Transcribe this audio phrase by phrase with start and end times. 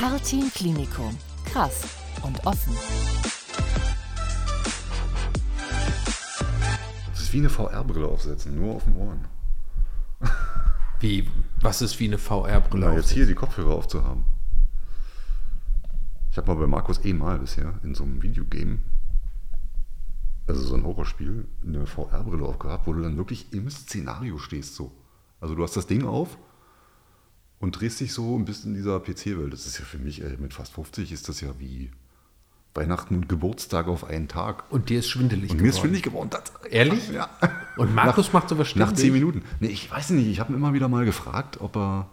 [0.00, 1.14] Cartin Klinikum.
[1.44, 1.82] Krass
[2.22, 2.72] und offen.
[7.10, 9.28] Das ist wie eine VR-Brille aufsetzen, nur auf den Ohren.
[11.00, 11.28] Wie?
[11.60, 12.86] Was ist wie eine VR-Brille?
[12.86, 14.24] Na, jetzt hier die Kopfhörer aufzuhaben.
[16.30, 18.78] Ich habe mal bei Markus eh mal bisher in so einem Videogame,
[20.46, 24.92] also so ein Horrorspiel, eine VR-Brille aufgehabt, wo du dann wirklich im Szenario stehst so.
[25.42, 26.38] Also du hast das Ding auf
[27.60, 29.52] und drehst dich so ein bisschen in dieser PC-Welt.
[29.52, 31.90] Das ist ja für mich, ey, mit fast 50 ist das ja wie
[32.74, 34.64] Weihnachten und Geburtstag auf einen Tag.
[34.72, 36.30] Und dir ist schwindelig Und mir ist schwindelig geworden.
[36.30, 37.10] Das, Ehrlich?
[37.10, 37.28] Ja.
[37.76, 38.90] Und Markus macht sowas ständig?
[38.90, 39.42] Nach zehn Minuten.
[39.60, 42.08] Nee, ich weiß nicht, ich habe ihn immer wieder mal gefragt, ob er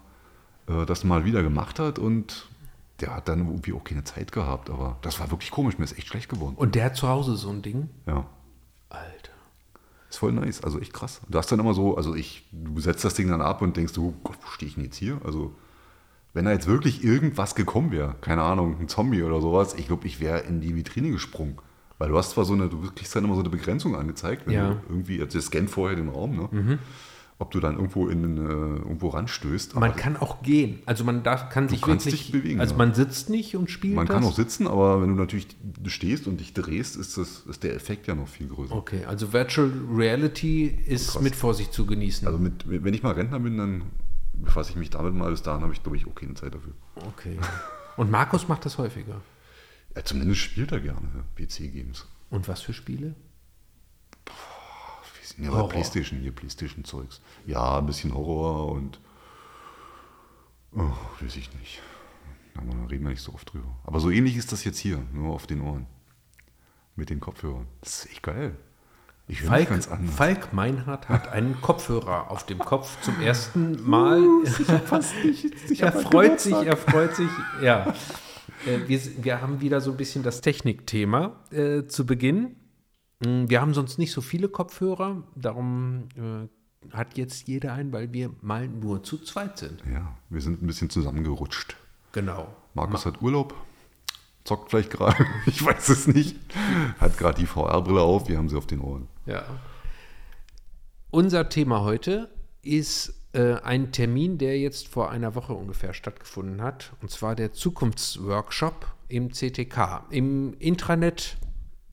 [0.68, 2.48] äh, das mal wieder gemacht hat und
[3.00, 5.98] der hat dann irgendwie auch keine Zeit gehabt, aber das war wirklich komisch, mir ist
[5.98, 6.56] echt schlecht geworden.
[6.56, 7.90] Und der hat zu Hause so ein Ding?
[8.08, 8.26] Ja,
[8.90, 9.17] Alter.
[10.10, 11.22] Ist voll nice, also echt krass.
[11.28, 13.94] Du hast dann immer so, also ich, du setzt das Ding dann ab und denkst,
[13.94, 15.20] du, Gott, wo stehe ich denn jetzt hier?
[15.26, 15.54] Also,
[16.34, 20.08] wenn da jetzt wirklich irgendwas gekommen wäre, keine Ahnung, ein Zombie oder sowas, ich glaube,
[20.08, 21.58] ich wäre in die Vitrine gesprungen.
[21.98, 24.54] Weil du hast zwar so eine, du kriegst dann immer so eine Begrenzung angezeigt, wenn
[24.54, 24.70] Ja.
[24.70, 26.78] du irgendwie, also das scannt vorher den Raum, ne?
[27.40, 29.76] Ob du dann irgendwo in äh, irgendwo ranstößt.
[29.76, 30.80] Man kann auch gehen.
[30.88, 32.78] Also man darf, kann sich wirklich dich bewegen, Also ja.
[32.80, 34.16] man sitzt nicht und spielt Man das.
[34.16, 35.48] kann auch sitzen, aber wenn du natürlich
[35.86, 38.74] stehst und dich drehst, ist, das, ist der Effekt ja noch viel größer.
[38.76, 41.22] Okay, also Virtual Reality ist Krass.
[41.22, 42.26] mit Vorsicht zu genießen.
[42.28, 43.84] Also mit, wenn ich mal Rentner bin, dann
[44.34, 45.30] befasse ich mich damit mal.
[45.30, 46.74] Bis dahin habe ich, glaube ich, auch keine Zeit dafür.
[47.08, 47.38] okay.
[47.98, 49.22] Und Markus macht das häufiger.
[49.96, 52.06] Ja, zumindest spielt er gerne PC-Games.
[52.30, 53.16] Und was für Spiele?
[55.36, 57.22] Wir sind ja bei Playstation hier, Playstation-Zeugs.
[57.46, 59.00] Ja, ein bisschen Horror und.
[60.74, 61.82] Oh, weiß ich nicht.
[62.56, 63.68] Aber da reden wir nicht so oft drüber.
[63.84, 65.86] Aber so ähnlich ist das jetzt hier, nur auf den Ohren.
[66.96, 67.68] Mit den Kopfhörern.
[67.82, 68.56] Das ist echt geil.
[69.28, 70.16] Ich höre Falk, ganz anders.
[70.16, 74.24] Falk Meinhardt hat einen Kopfhörer auf dem Kopf zum ersten Mal.
[74.86, 75.46] Fast nicht.
[75.70, 77.30] Ich er freut sich, er freut sich.
[77.62, 77.94] Ja.
[78.66, 82.56] Äh, wir, wir haben wieder so ein bisschen das Technikthema äh, zu Beginn.
[83.20, 88.14] Mm, Wir haben sonst nicht so viele Kopfhörer, darum äh, hat jetzt jeder einen, weil
[88.14, 89.82] wir mal nur zu zweit sind.
[89.92, 91.76] Ja, wir sind ein bisschen zusammengerutscht.
[92.12, 92.54] Genau.
[92.74, 93.54] Markus hat Urlaub,
[94.44, 96.38] zockt vielleicht gerade, ich weiß es nicht.
[97.00, 99.08] Hat gerade die VR-Brille auf, wir haben sie auf den Ohren.
[99.26, 99.44] Ja.
[101.10, 102.30] Unser Thema heute
[102.62, 107.54] ist äh, ein Termin, der jetzt vor einer Woche ungefähr stattgefunden hat, und zwar der
[107.54, 110.06] Zukunftsworkshop im CTK.
[110.10, 111.38] Im Intranet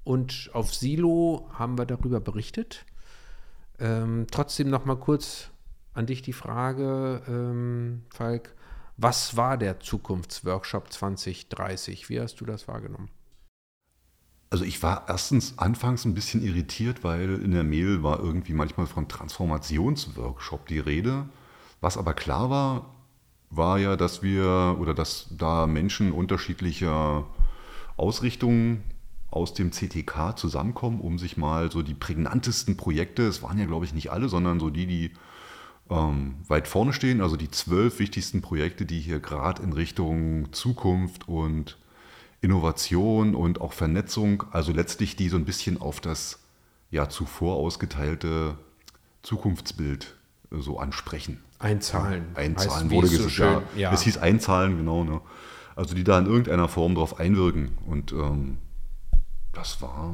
[0.04, 2.84] und auf Silo haben wir darüber berichtet.
[3.78, 5.50] Ähm, trotzdem noch mal kurz
[5.94, 8.54] an dich die Frage, ähm, Falk.
[8.96, 12.08] Was war der Zukunftsworkshop 2030?
[12.08, 13.08] Wie hast du das wahrgenommen?
[14.50, 18.86] Also ich war erstens anfangs ein bisschen irritiert, weil in der Mail war irgendwie manchmal
[18.86, 21.28] von Transformationsworkshop die Rede.
[21.80, 22.94] Was aber klar war,
[23.50, 27.26] war ja, dass wir oder dass da Menschen unterschiedlicher
[27.96, 28.84] Ausrichtungen
[29.34, 33.84] aus dem CTK zusammenkommen, um sich mal so die prägnantesten Projekte, es waren ja glaube
[33.84, 35.10] ich nicht alle, sondern so die, die
[35.90, 41.28] ähm, weit vorne stehen, also die zwölf wichtigsten Projekte, die hier gerade in Richtung Zukunft
[41.28, 41.76] und
[42.40, 46.40] Innovation und auch Vernetzung, also letztlich die so ein bisschen auf das
[46.90, 48.56] ja zuvor ausgeteilte
[49.22, 50.14] Zukunftsbild
[50.52, 51.42] äh, so ansprechen.
[51.58, 52.24] Einzahlen.
[52.34, 53.62] Einzahlen Heißt, wurde es so gesagt.
[53.72, 55.04] schön- ja, Es hieß Einzahlen, genau.
[55.04, 55.20] Ne?
[55.76, 57.70] Also die da in irgendeiner Form drauf einwirken.
[57.86, 58.58] Und ähm,
[59.54, 60.12] das war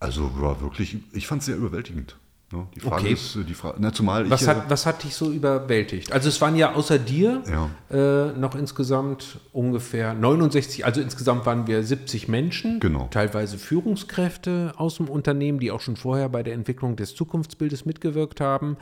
[0.00, 2.16] also war wirklich, ich fand es sehr überwältigend.
[2.50, 2.66] Ne?
[2.74, 3.12] Die Frage Okay.
[3.12, 6.10] ist, die Frage, na, zumal Was ich, hat, was hat dich so überwältigt?
[6.12, 7.70] Also es waren ja außer dir Ja.
[7.96, 13.06] äh, noch insgesamt ungefähr 69, also insgesamt waren wir 70 Menschen, Genau.
[13.12, 18.40] teilweise Führungskräfte aus dem Unternehmen, die auch schon vorher bei der Entwicklung des Zukunftsbildes mitgewirkt
[18.40, 18.76] haben.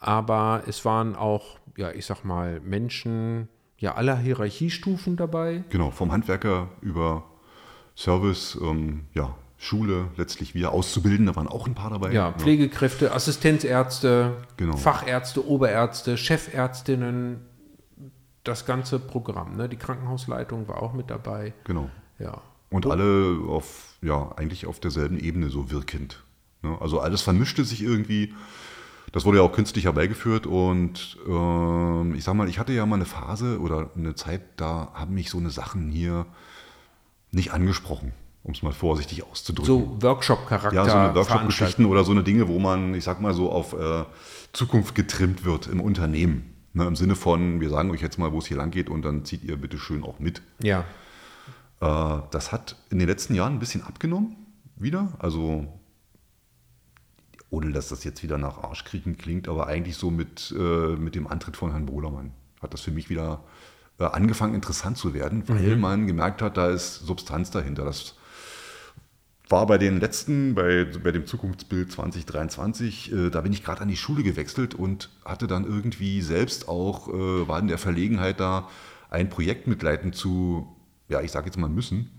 [0.00, 5.62] Aber es waren auch, ja, ich sag mal, Menschen ja aller Hierarchiestufen dabei.
[5.70, 7.24] Genau, vom Handwerker über
[7.96, 12.12] Service, ähm, ja, Schule, letztlich wir Auszubildende waren auch ein paar dabei.
[12.12, 14.76] Ja, Pflegekräfte, Assistenzärzte, Genau.
[14.76, 17.40] Fachärzte, Oberärzte, Chefärztinnen,
[18.44, 19.56] das ganze Programm.
[19.56, 19.68] Ne?
[19.68, 21.54] Die Krankenhausleitung war auch mit dabei.
[21.64, 21.90] Genau.
[22.18, 22.42] Ja.
[22.70, 26.22] Und alle auf, ja, eigentlich auf derselben Ebene so wirkend.
[26.62, 26.76] Ne?
[26.80, 28.34] Also alles vermischte sich irgendwie.
[29.12, 32.96] Das wurde ja auch künstlich herbeigeführt und ähm, ich sag mal, ich hatte ja mal
[32.96, 36.26] eine Phase oder eine Zeit, da haben mich so eine Sachen hier
[37.36, 38.12] nicht angesprochen,
[38.42, 39.66] um es mal vorsichtig auszudrücken.
[39.66, 40.74] So Workshop-Charakter.
[40.74, 43.74] Ja, so eine Workshop-Geschichten oder so eine Dinge, wo man, ich sag mal so, auf
[43.74, 44.04] äh,
[44.52, 46.54] Zukunft getrimmt wird im Unternehmen.
[46.72, 49.02] Ne, Im Sinne von, wir sagen euch jetzt mal, wo es hier lang geht und
[49.02, 50.42] dann zieht ihr bitte schön auch mit.
[50.62, 50.84] Ja.
[51.80, 54.36] Äh, das hat in den letzten Jahren ein bisschen abgenommen,
[54.76, 55.12] wieder.
[55.18, 55.66] Also,
[57.48, 61.26] ohne dass das jetzt wieder nach Arschkriechen klingt, aber eigentlich so mit, äh, mit dem
[61.26, 63.44] Antritt von Herrn Bohlermann hat das für mich wieder
[63.98, 65.80] angefangen interessant zu werden, weil Mhm.
[65.80, 67.84] man gemerkt hat, da ist Substanz dahinter.
[67.84, 68.14] Das
[69.48, 73.88] war bei den letzten, bei, bei dem Zukunftsbild 2023, äh, da bin ich gerade an
[73.88, 78.68] die Schule gewechselt und hatte dann irgendwie selbst auch, äh, war in der Verlegenheit da,
[79.08, 80.66] ein Projekt mitleiten zu,
[81.08, 82.10] ja, ich sage jetzt mal müssen.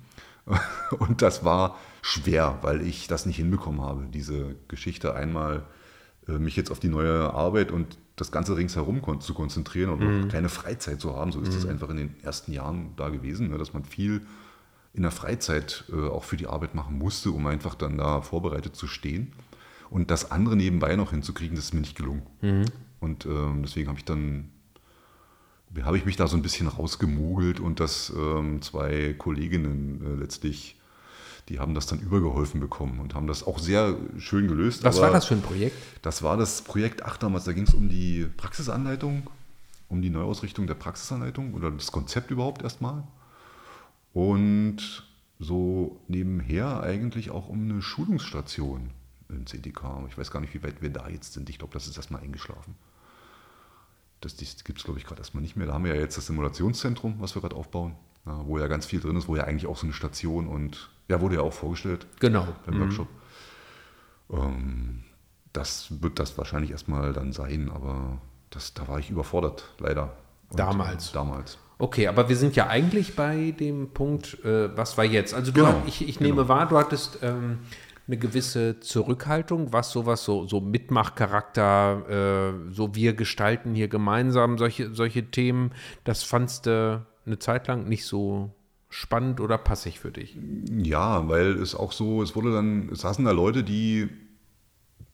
[0.99, 5.61] Und das war schwer, weil ich das nicht hinbekommen habe, diese Geschichte einmal äh,
[6.27, 10.29] mich jetzt auf die neue Arbeit und das Ganze ringsherum kon zu konzentrieren und auch
[10.29, 11.31] keine Freizeit zu haben.
[11.31, 14.21] So ist es einfach in den ersten Jahren da gewesen, ne, dass man viel
[14.93, 18.75] in der Freizeit äh, auch für die Arbeit machen musste, um einfach dann da vorbereitet
[18.75, 19.31] zu stehen.
[19.89, 22.23] Und das andere nebenbei noch hinzukriegen, das ist mir nicht gelungen.
[22.99, 24.49] Und ähm, deswegen habe ich dann
[25.83, 30.76] habe ich mich da so ein bisschen rausgemogelt und das ähm, zwei Kolleginnen äh, letztlich,
[31.49, 34.83] die haben das dann übergeholfen bekommen und haben das auch sehr schön gelöst.
[34.83, 35.75] Was war das für ein Projekt?
[36.01, 39.29] Das war das Projekt 8 damals, da ging es um die Praxisanleitung,
[39.87, 43.03] um die Neuausrichtung der Praxisanleitung oder das Konzept überhaupt erstmal.
[44.13, 45.07] Und
[45.39, 48.89] so nebenher eigentlich auch um eine Schulungsstation
[49.29, 50.05] im CDK.
[50.09, 51.49] Ich weiß gar nicht, wie weit wir da jetzt sind.
[51.49, 52.75] Ich glaube, das ist erstmal eingeschlafen.
[54.21, 55.67] Das, das gibt es, glaube ich, gerade erstmal nicht mehr.
[55.67, 57.95] Da haben wir ja jetzt das Simulationszentrum, was wir gerade aufbauen,
[58.45, 61.21] wo ja ganz viel drin ist, wo ja eigentlich auch so eine Station und ja,
[61.21, 62.47] wurde ja auch vorgestellt Genau.
[62.65, 63.07] beim Workshop.
[64.31, 65.03] Ähm,
[65.53, 68.19] das wird das wahrscheinlich erstmal dann sein, aber
[68.49, 70.13] das, da war ich überfordert, leider.
[70.49, 71.09] Und, Damals.
[71.09, 71.57] äh, Damals.
[71.79, 75.33] Okay, aber wir sind ja eigentlich bei dem Punkt, äh, was war jetzt?
[75.33, 76.29] Also du, Genau, ich, ich genau.
[76.35, 77.59] nehme wahr, du hattest ähm,
[78.07, 84.93] eine gewisse Zurückhaltung, was sowas so, so Mitmachcharakter, äh, so wir gestalten hier gemeinsam solche,
[84.95, 85.71] solche Themen,
[86.03, 88.51] das fandst du eine Zeit lang nicht so
[88.89, 90.37] spannend oder passig für dich.
[90.71, 94.09] Ja, weil es auch so, es wurde dann, es saßen da Leute, die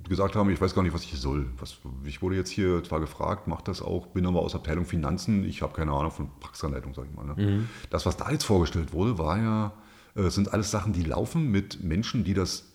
[0.08, 1.48] gesagt haben, ich weiß gar nicht, was ich soll.
[1.58, 5.46] Was, ich wurde jetzt hier zwar gefragt, mache das auch, bin aber aus Abteilung Finanzen,
[5.46, 7.26] ich habe keine Ahnung von Praxisanleitung, sage ich mal.
[7.26, 7.68] Ne?
[7.90, 9.74] Das, was da jetzt vorgestellt wurde, war ja,
[10.16, 12.74] äh, sind alles Sachen, die laufen mit Menschen, die das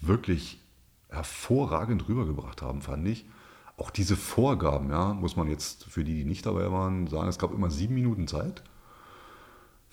[0.00, 0.60] wirklich
[1.08, 3.24] hervorragend rübergebracht haben, fand ich.
[3.76, 7.38] Auch diese Vorgaben, ja, muss man jetzt für die, die nicht dabei waren, sagen, es
[7.38, 8.62] gab immer sieben Minuten Zeit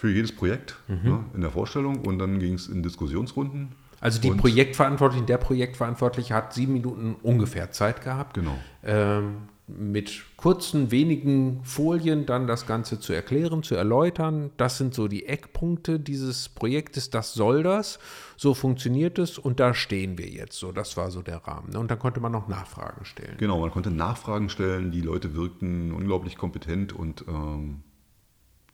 [0.01, 3.69] für jedes Projekt ne, in der Vorstellung und dann ging es in Diskussionsrunden.
[3.99, 8.33] Also die Und- Projektverantwortliche, der Projektverantwortliche hat sieben Minuten ungefähr Zeit gehabt.
[8.33, 8.57] Genau.
[8.83, 14.49] ähm, mit kurzen, wenigen Folien dann das Ganze zu erklären, zu erläutern.
[14.57, 17.99] Das sind so die Eckpunkte dieses Projektes, das soll das,
[18.37, 20.71] so funktioniert es und da stehen wir jetzt so.
[20.73, 21.69] Das war so der Rahmen.
[21.71, 21.79] ne?
[21.79, 23.35] Und dann konnte man noch Nachfragen stellen.
[23.37, 27.83] Genau, man konnte Nachfragen stellen, die Leute wirkten unglaublich kompetent und ähm,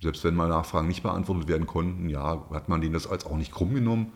[0.01, 3.37] selbst wenn mal Nachfragen nicht beantwortet werden konnten, ja, hat man denen das als auch
[3.37, 4.11] nicht krumm genommen.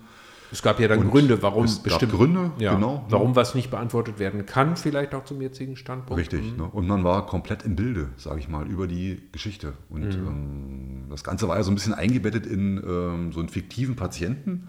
[0.52, 3.06] Es gab ja dann Und Gründe, warum es gab bestimmt Gründe, ja, genau.
[3.10, 6.20] warum was nicht beantwortet werden kann, vielleicht auch zum jetzigen Standpunkt.
[6.20, 6.58] Richtig.
[6.58, 6.64] Ne?
[6.66, 9.74] Und man war komplett im Bilde, sage ich mal, über die Geschichte.
[9.90, 13.96] Und ähm, das Ganze war ja so ein bisschen eingebettet in ähm, so einen fiktiven
[13.96, 14.68] Patienten,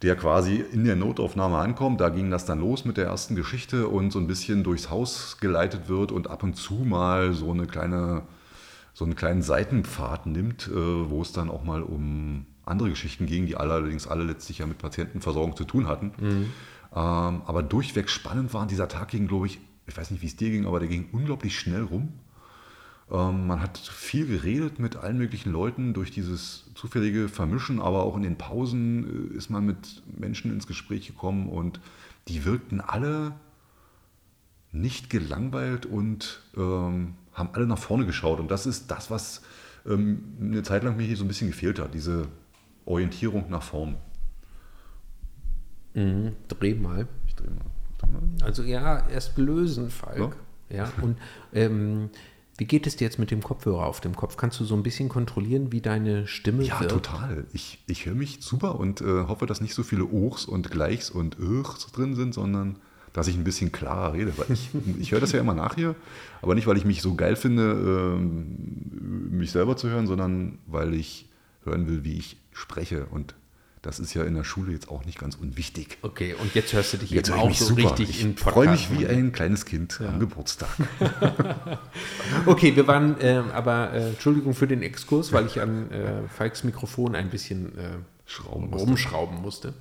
[0.00, 2.00] der quasi in der Notaufnahme ankommt.
[2.00, 5.36] Da ging das dann los mit der ersten Geschichte und so ein bisschen durchs Haus
[5.38, 8.22] geleitet wird und ab und zu mal so eine kleine,
[8.94, 13.44] so einen kleinen Seitenpfad nimmt, äh, wo es dann auch mal um andere Geschichten ging,
[13.46, 16.12] die allerdings alle letztlich ja mit Patientenversorgung zu tun hatten.
[16.94, 18.66] Ähm, aber durchweg spannend war.
[18.66, 21.08] Dieser Tag ging, glaube ich, ich weiß nicht, wie es dir ging, aber der ging
[21.12, 22.12] unglaublich schnell rum.
[23.10, 28.16] Ähm, man hat viel geredet mit allen möglichen Leuten durch dieses zufällige Vermischen, aber auch
[28.16, 31.80] in den Pausen äh, ist man mit Menschen ins Gespräch gekommen und
[32.28, 33.32] die wirkten alle
[34.72, 38.40] nicht gelangweilt und ähm, haben alle nach vorne geschaut.
[38.40, 39.42] Und das ist das, was
[39.86, 42.28] ähm, eine Zeit lang mir hier so ein bisschen gefehlt hat, diese
[42.86, 43.96] Orientierung nach vorn.
[45.94, 46.32] Mhm.
[46.48, 47.06] Dreh mal.
[47.26, 47.46] Ich mal.
[47.98, 48.20] Dreh mal.
[48.42, 50.36] Also ja, erst lösen, Falk.
[50.70, 51.18] Ja, und
[51.52, 52.10] ähm,
[52.56, 54.36] wie geht es dir jetzt mit dem Kopfhörer auf dem Kopf?
[54.36, 56.90] Kannst du so ein bisschen kontrollieren, wie deine Stimme Ja, wird?
[56.90, 57.46] total.
[57.52, 61.10] Ich, ich höre mich super und äh, hoffe, dass nicht so viele Ochs und Gleichs
[61.10, 62.76] und Irrs drin sind, sondern
[63.14, 64.34] dass ich ein bisschen klarer rede.
[64.36, 64.68] Weil ich,
[65.00, 65.94] ich höre das ja immer nach hier,
[66.42, 67.72] aber nicht, weil ich mich so geil finde,
[68.18, 71.30] ähm, mich selber zu hören, sondern weil ich
[71.64, 73.06] hören will, wie ich spreche.
[73.06, 73.34] Und
[73.82, 75.98] das ist ja in der Schule jetzt auch nicht ganz unwichtig.
[76.02, 77.82] Okay, und jetzt hörst du dich Jetzt eben auch ich so super.
[77.90, 80.68] richtig ich in freue mich Podcast- wie ein kleines Kind am Geburtstag.
[82.46, 86.64] Okay, wir waren ähm, aber, äh, Entschuldigung für den Exkurs, weil ich an äh, Falks
[86.64, 87.90] Mikrofon ein bisschen äh,
[88.26, 88.86] Schrauben musste.
[88.88, 89.74] rumschrauben musste.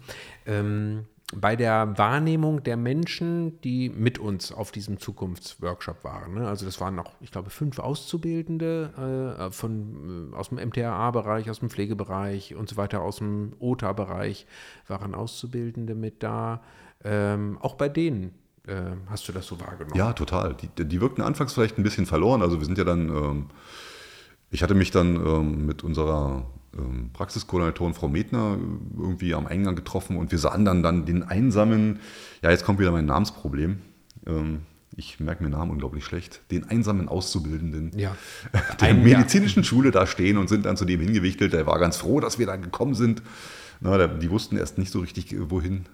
[0.45, 1.05] Ähm,
[1.39, 6.35] bei der Wahrnehmung der Menschen, die mit uns auf diesem Zukunftsworkshop waren.
[6.35, 6.47] Ne?
[6.47, 11.59] Also das waren noch, ich glaube, fünf Auszubildende äh, von, äh, aus dem MTA-Bereich, aus
[11.59, 14.45] dem Pflegebereich und so weiter, aus dem OTA-Bereich
[14.87, 16.61] waren Auszubildende mit da.
[17.03, 18.33] Ähm, auch bei denen
[18.67, 19.95] äh, hast du das so wahrgenommen.
[19.95, 20.55] Ja, total.
[20.55, 22.41] Die, die wirkten anfangs vielleicht ein bisschen verloren.
[22.41, 23.49] Also wir sind ja dann ähm,
[24.51, 26.45] Ich hatte mich dann ähm, mit unserer
[27.13, 28.57] Praxiskoordinatorin Frau Medner
[28.97, 31.99] irgendwie am Eingang getroffen und wir sahen dann, dann den einsamen,
[32.41, 33.77] ja jetzt kommt wieder mein Namensproblem,
[34.25, 34.59] ähm,
[34.95, 38.15] ich merke mir Namen unglaublich schlecht, den einsamen Auszubildenden Ja.
[38.79, 41.53] der Ein- medizinischen Schule da stehen und sind dann zu dem hingewichtelt.
[41.53, 43.23] Der war ganz froh, dass wir da gekommen sind.
[43.81, 45.85] Na, die wussten erst nicht so richtig, äh, wohin.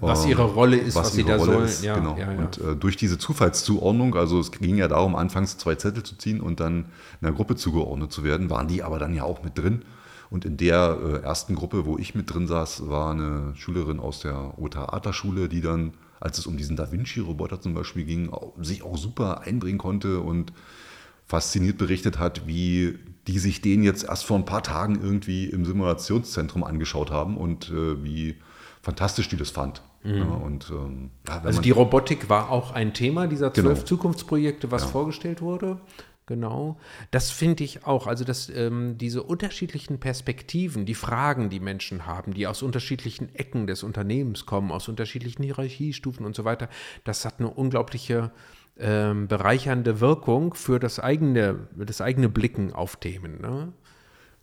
[0.00, 1.64] Was Ähm, ihre Rolle ist, was sie ihre da Rolle sollen.
[1.66, 2.16] Ist, Ja, genau.
[2.16, 2.38] ja, ja.
[2.38, 6.40] Und äh, durch diese Zufallszuordnung, also es ging ja darum, anfangs zwei Zettel zu ziehen
[6.40, 6.86] und dann
[7.20, 9.82] einer Gruppe zugeordnet zu werden, waren die aber dann ja auch mit drin.
[10.32, 14.20] Und in der äh, ersten Gruppe, wo ich mit drin saß, war eine Schülerin aus
[14.20, 18.82] der Ota-Ata-Schule, die dann, als es um diesen Da Vinci-Roboter zum Beispiel ging, auch, sich
[18.82, 20.54] auch super einbringen konnte und
[21.26, 25.66] fasziniert berichtet hat, wie die sich den jetzt erst vor ein paar Tagen irgendwie im
[25.66, 28.36] Simulationszentrum angeschaut haben und äh, wie
[28.80, 29.82] fantastisch die das fand.
[30.04, 31.46] Ja, und, ähm, ja, Mhm.
[31.46, 33.86] Also die Robotik war auch ein Thema dieser zwölf Genau.
[33.86, 35.78] Zukunftsprojekte, was vorgestellt wurde.
[36.26, 36.78] Genau.
[37.10, 38.06] Das finde ich auch.
[38.06, 43.66] Also, dass ähm, diese unterschiedlichen Perspektiven, die Fragen, die Menschen haben, die aus unterschiedlichen Ecken
[43.66, 46.68] des Unternehmens kommen, aus unterschiedlichen Hierarchiestufen und so weiter,
[47.04, 48.30] das hat eine unglaubliche
[48.78, 53.40] ähm, bereichernde Wirkung für das eigene, das eigene Blicken auf Themen.
[53.40, 53.72] Ne?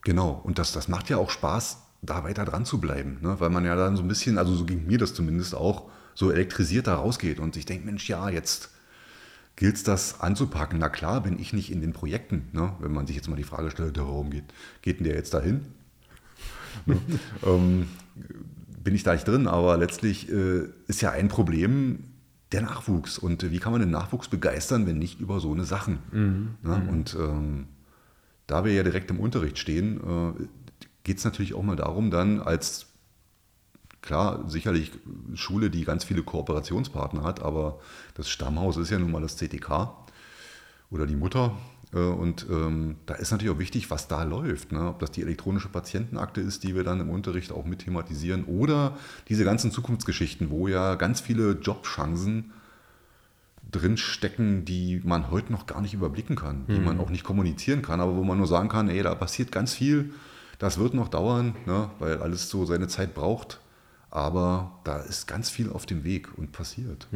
[0.02, 3.40] Genau, und das, das macht ja auch Spaß, da weiter dran zu bleiben, ne?
[3.40, 6.32] weil man ja dann so ein bisschen, also so ging mir das zumindest auch, so
[6.32, 8.70] elektrisiert da rausgeht und sich denkt, Mensch, ja, jetzt
[9.60, 10.80] gilt es das anzupacken.
[10.80, 12.72] Na klar, bin ich nicht in den Projekten, ne?
[12.80, 14.46] wenn man sich jetzt mal die Frage stellt, warum geht,
[14.82, 15.66] geht denn der jetzt dahin?
[16.86, 16.98] ne?
[17.46, 17.88] ähm,
[18.82, 22.06] bin ich da nicht drin, aber letztlich äh, ist ja ein Problem
[22.54, 23.18] der Nachwuchs.
[23.18, 26.00] Und wie kann man den Nachwuchs begeistern, wenn nicht über so eine Sachen?
[26.64, 26.88] Ne?
[26.90, 27.68] Und ähm,
[28.48, 30.48] da wir ja direkt im Unterricht stehen, äh,
[31.04, 32.89] geht es natürlich auch mal darum, dann als,
[34.02, 34.92] klar, sicherlich
[35.36, 37.80] Schule, die ganz viele Kooperationspartner hat, aber
[38.16, 39.94] das Stammhaus ist ja nun mal das CTK
[40.90, 41.56] oder die Mutter.
[41.94, 44.72] Äh, Und ähm, da ist natürlich auch wichtig, was da läuft.
[44.72, 44.88] Ne?
[44.88, 48.98] Ob das die elektronische Patientenakte ist, die wir dann im Unterricht auch mit thematisieren, oder
[49.28, 52.52] diese ganzen Zukunftsgeschichten, wo ja ganz viele Jobchancen
[53.72, 57.84] drin stecken, die man heute noch gar nicht überblicken kann, die man auch nicht kommunizieren
[57.84, 60.12] kann, aber wo man nur sagen kann, ey, da passiert ganz viel,
[60.58, 63.60] das wird noch dauern, ne, weil alles so seine Zeit braucht,
[64.12, 67.08] aber da ist ganz viel auf dem Weg und passiert.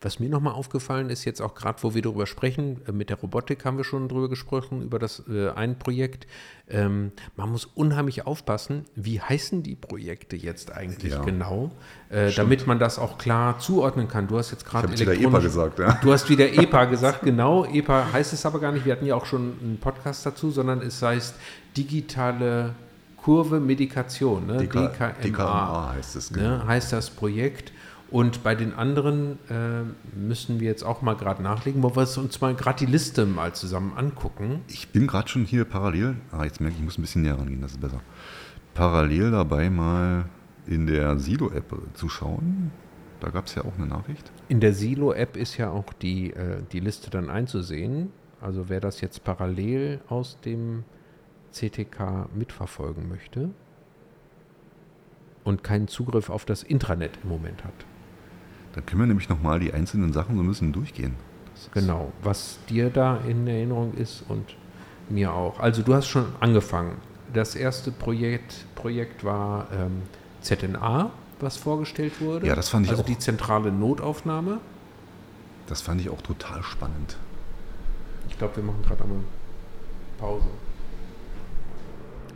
[0.00, 3.18] Was mir nochmal aufgefallen ist, jetzt auch gerade, wo wir darüber sprechen, äh, mit der
[3.18, 6.26] Robotik haben wir schon drüber gesprochen, über das äh, ein Projekt.
[6.68, 11.22] Ähm, man muss unheimlich aufpassen, wie heißen die Projekte jetzt eigentlich Ja.
[11.22, 11.72] genau,
[12.08, 14.28] äh, damit man das auch klar zuordnen kann.
[14.28, 15.98] Du hast jetzt gerade wieder EPA gesagt, ja.
[16.02, 17.64] Du hast wieder EPA gesagt, genau.
[17.64, 18.84] EPA heißt es aber gar nicht.
[18.84, 21.34] Wir hatten ja auch schon einen Podcast dazu, sondern es heißt
[21.76, 22.74] digitale
[23.24, 24.46] Kurve Medikation.
[24.46, 24.58] Ne?
[24.58, 26.30] DK, DKMA DKMA heißt es.
[26.30, 26.58] genau.
[26.58, 27.72] ne, heißt das Projekt.
[28.10, 29.82] Und bei den anderen äh,
[30.14, 33.54] müssen wir jetzt auch mal gerade nachlegen, wo wir uns mal gerade die Liste mal
[33.54, 34.60] zusammen angucken.
[34.68, 37.38] Ich bin gerade schon hier parallel, ah, jetzt merke ich, ich muss ein bisschen näher
[37.38, 38.02] rangehen, das ist besser.
[38.74, 40.26] Parallel dabei mal
[40.66, 42.72] in der Silo-App zu schauen.
[43.20, 44.30] Da gab es ja auch eine Nachricht.
[44.48, 48.12] In der Silo-App ist ja auch die, äh, die Liste dann einzusehen.
[48.42, 50.84] Also wer das jetzt parallel aus dem
[51.54, 53.50] CTK mitverfolgen möchte
[55.44, 57.74] und keinen Zugriff auf das Intranet im Moment hat.
[58.74, 61.14] Da können wir nämlich nochmal die einzelnen Sachen so ein bisschen durchgehen.
[61.72, 64.56] Genau, was dir da in Erinnerung ist und
[65.08, 65.60] mir auch.
[65.60, 66.96] Also du hast schon angefangen.
[67.32, 70.02] Das erste Projekt, Projekt war ähm,
[70.40, 72.46] ZNA, was vorgestellt wurde.
[72.46, 73.06] Ja, das fand ich also auch.
[73.06, 74.58] die zentrale Notaufnahme.
[75.68, 77.16] Das fand ich auch total spannend.
[78.28, 79.20] Ich glaube, wir machen gerade einmal
[80.18, 80.46] Pause.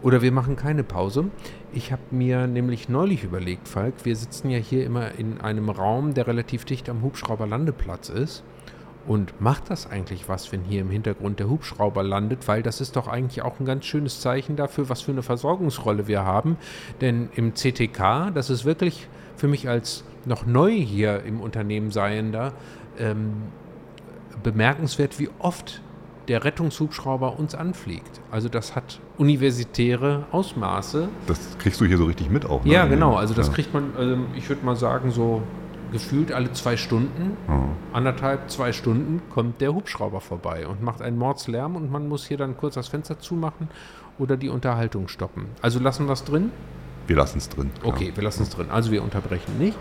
[0.03, 1.25] Oder wir machen keine Pause.
[1.73, 6.15] Ich habe mir nämlich neulich überlegt, Falk, wir sitzen ja hier immer in einem Raum,
[6.15, 8.45] der relativ dicht am Hubschrauberlandeplatz ist.
[9.07, 12.47] Und macht das eigentlich was, wenn hier im Hintergrund der Hubschrauber landet?
[12.47, 16.07] Weil das ist doch eigentlich auch ein ganz schönes Zeichen dafür, was für eine Versorgungsrolle
[16.07, 16.59] wir haben.
[17.01, 22.53] Denn im CTK, das ist wirklich für mich als noch neu hier im Unternehmen Seiender,
[22.99, 23.45] ähm,
[24.43, 25.81] bemerkenswert, wie oft
[26.29, 28.21] der Rettungshubschrauber uns anfliegt.
[28.31, 31.09] Also das hat universitäre Ausmaße.
[31.27, 32.65] Das kriegst du hier so richtig mit auch.
[32.65, 32.73] ne?
[32.73, 33.17] Ja, genau.
[33.17, 33.53] Also das Ja.
[33.55, 35.43] kriegt man, ähm, ich würde mal sagen, so
[35.91, 37.63] gefühlt alle zwei Stunden, Ja.
[37.95, 42.37] anderthalb, zwei Stunden kommt der Hubschrauber vorbei und macht einen Mordslärm und man muss hier
[42.37, 43.69] dann kurz das Fenster zumachen
[44.19, 45.47] oder die Unterhaltung stoppen.
[45.63, 46.51] Also lassen wir es drin?
[47.07, 47.71] Wir lassen es drin.
[47.81, 47.95] klar.
[47.95, 48.67] Okay, wir lassen es drin.
[48.71, 49.79] Also wir unterbrechen nicht,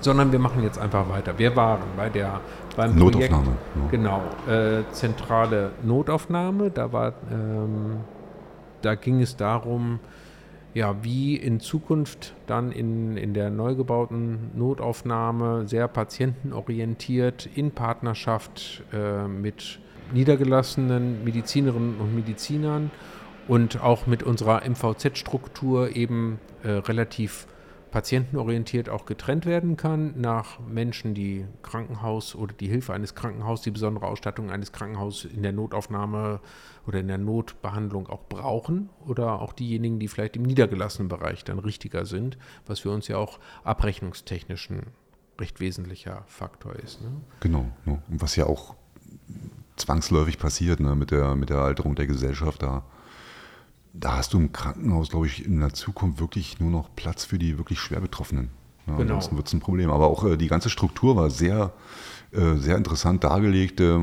[0.00, 1.36] sondern wir machen jetzt einfach weiter.
[1.36, 2.40] Wir waren bei der
[2.78, 6.70] beim Notaufnahme, Projekt, genau, äh, zentrale Notaufnahme.
[6.70, 7.98] Da war, ähm,
[8.82, 9.98] da ging es darum,
[10.74, 18.84] ja, wie in Zukunft dann in, in der neu gebauten Notaufnahme sehr patientenorientiert in Partnerschaft
[18.92, 19.80] äh, mit
[20.12, 22.92] niedergelassenen Medizinerinnen und Medizinern
[23.48, 27.48] und auch mit unserer MVZ-Struktur eben äh, relativ
[27.90, 33.70] patientenorientiert auch getrennt werden kann nach Menschen, die Krankenhaus oder die Hilfe eines Krankenhauses, die
[33.70, 36.40] besondere Ausstattung eines Krankenhauses in der Notaufnahme
[36.86, 41.58] oder in der Notbehandlung auch brauchen oder auch diejenigen, die vielleicht im niedergelassenen Bereich dann
[41.58, 44.86] richtiger sind, was für uns ja auch abrechnungstechnisch ein
[45.38, 47.00] recht wesentlicher Faktor ist.
[47.00, 47.12] Ne?
[47.40, 48.02] Genau, ne?
[48.08, 48.74] und was ja auch
[49.76, 50.94] zwangsläufig passiert ne?
[50.96, 52.84] mit, der, mit der Alterung der Gesellschaft da
[54.00, 57.38] da hast du im Krankenhaus, glaube ich, in der Zukunft wirklich nur noch Platz für
[57.38, 58.50] die wirklich schwer Betroffenen.
[58.86, 59.14] Ja, genau.
[59.14, 59.90] Ansonsten wird es ein Problem.
[59.90, 61.72] Aber auch äh, die ganze Struktur war sehr,
[62.32, 63.96] äh, sehr interessant dargelegt, äh,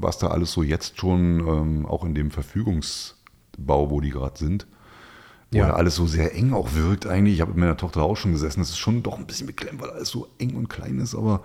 [0.00, 4.66] was da alles so jetzt schon, ähm, auch in dem Verfügungsbau, wo die gerade sind,
[5.50, 5.72] wo ja.
[5.72, 7.34] alles so sehr eng auch wirkt eigentlich.
[7.34, 8.60] Ich habe mit meiner Tochter auch schon gesessen.
[8.60, 11.42] Das ist schon doch ein bisschen beklemmt, weil alles so eng und klein ist, aber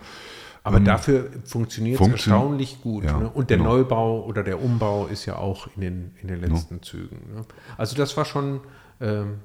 [0.64, 3.04] aber ähm, dafür funktioniert es erstaunlich gut.
[3.04, 3.30] Ja, ne?
[3.30, 3.72] Und der genau.
[3.78, 6.82] Neubau oder der Umbau ist ja auch in den, in den letzten ja.
[6.82, 7.18] Zügen.
[7.34, 7.46] Ne?
[7.78, 8.62] Also das war schon,
[9.02, 9.40] ähm,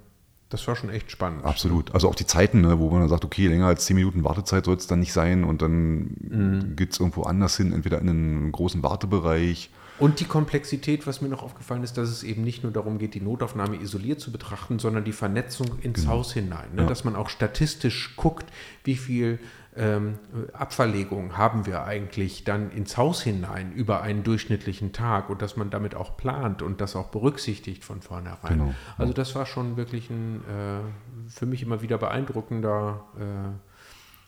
[0.49, 1.45] das war schon echt spannend.
[1.45, 1.93] Absolut.
[1.93, 4.65] Also auch die Zeiten, ne, wo man dann sagt, okay, länger als zehn Minuten Wartezeit
[4.65, 6.77] soll es dann nicht sein und dann mhm.
[6.77, 9.71] geht es irgendwo anders hin, entweder in einen großen Wartebereich.
[9.99, 13.15] Und die Komplexität, was mir noch aufgefallen ist, dass es eben nicht nur darum geht,
[13.15, 16.13] die Notaufnahme isoliert zu betrachten, sondern die Vernetzung ins genau.
[16.13, 16.75] Haus hinein.
[16.75, 16.83] Ne?
[16.83, 16.89] Ja.
[16.89, 18.47] Dass man auch statistisch guckt,
[18.85, 19.41] wie viel
[19.77, 20.19] ähm,
[20.53, 25.71] Abverlegungen haben wir eigentlich dann ins Haus hinein über einen durchschnittlichen Tag und dass man
[25.71, 28.59] damit auch plant und das auch berücksichtigt von vornherein.
[28.59, 28.75] Genau.
[28.97, 33.05] Also das war schon wirklich ein äh, für mich immer wieder beeindruckender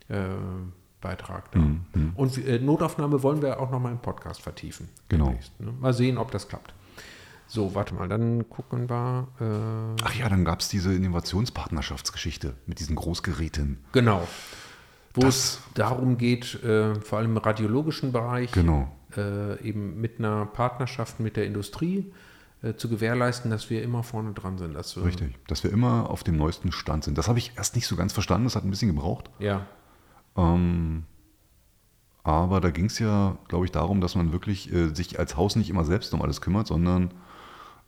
[0.09, 0.37] äh, äh,
[1.01, 1.55] Beitrag.
[1.55, 2.13] Mhm, mhm.
[2.15, 4.89] Und äh, Notaufnahme wollen wir auch nochmal im Podcast vertiefen.
[5.09, 5.35] Genau.
[5.59, 5.73] Ne?
[5.81, 6.75] Mal sehen, ob das klappt.
[7.47, 9.27] So, warte mal, dann gucken wir.
[9.41, 13.79] Äh Ach ja, dann gab es diese Innovationspartnerschaftsgeschichte mit diesen Großgeräten.
[13.93, 14.27] Genau
[15.15, 18.91] wo das, es darum geht, äh, vor allem im radiologischen Bereich, genau.
[19.17, 22.13] äh, eben mit einer Partnerschaft mit der Industrie
[22.63, 24.75] äh, zu gewährleisten, dass wir immer vorne dran sind.
[24.75, 27.19] Dass wir Richtig, dass wir immer auf dem neuesten Stand sind.
[27.19, 29.31] Das habe ich erst nicht so ganz verstanden, das hat ein bisschen gebraucht.
[29.39, 29.67] Ja.
[30.37, 31.05] Ähm,
[32.23, 35.57] aber da ging es ja, glaube ich, darum, dass man wirklich äh, sich als Haus
[35.57, 37.13] nicht immer selbst um alles kümmert, sondern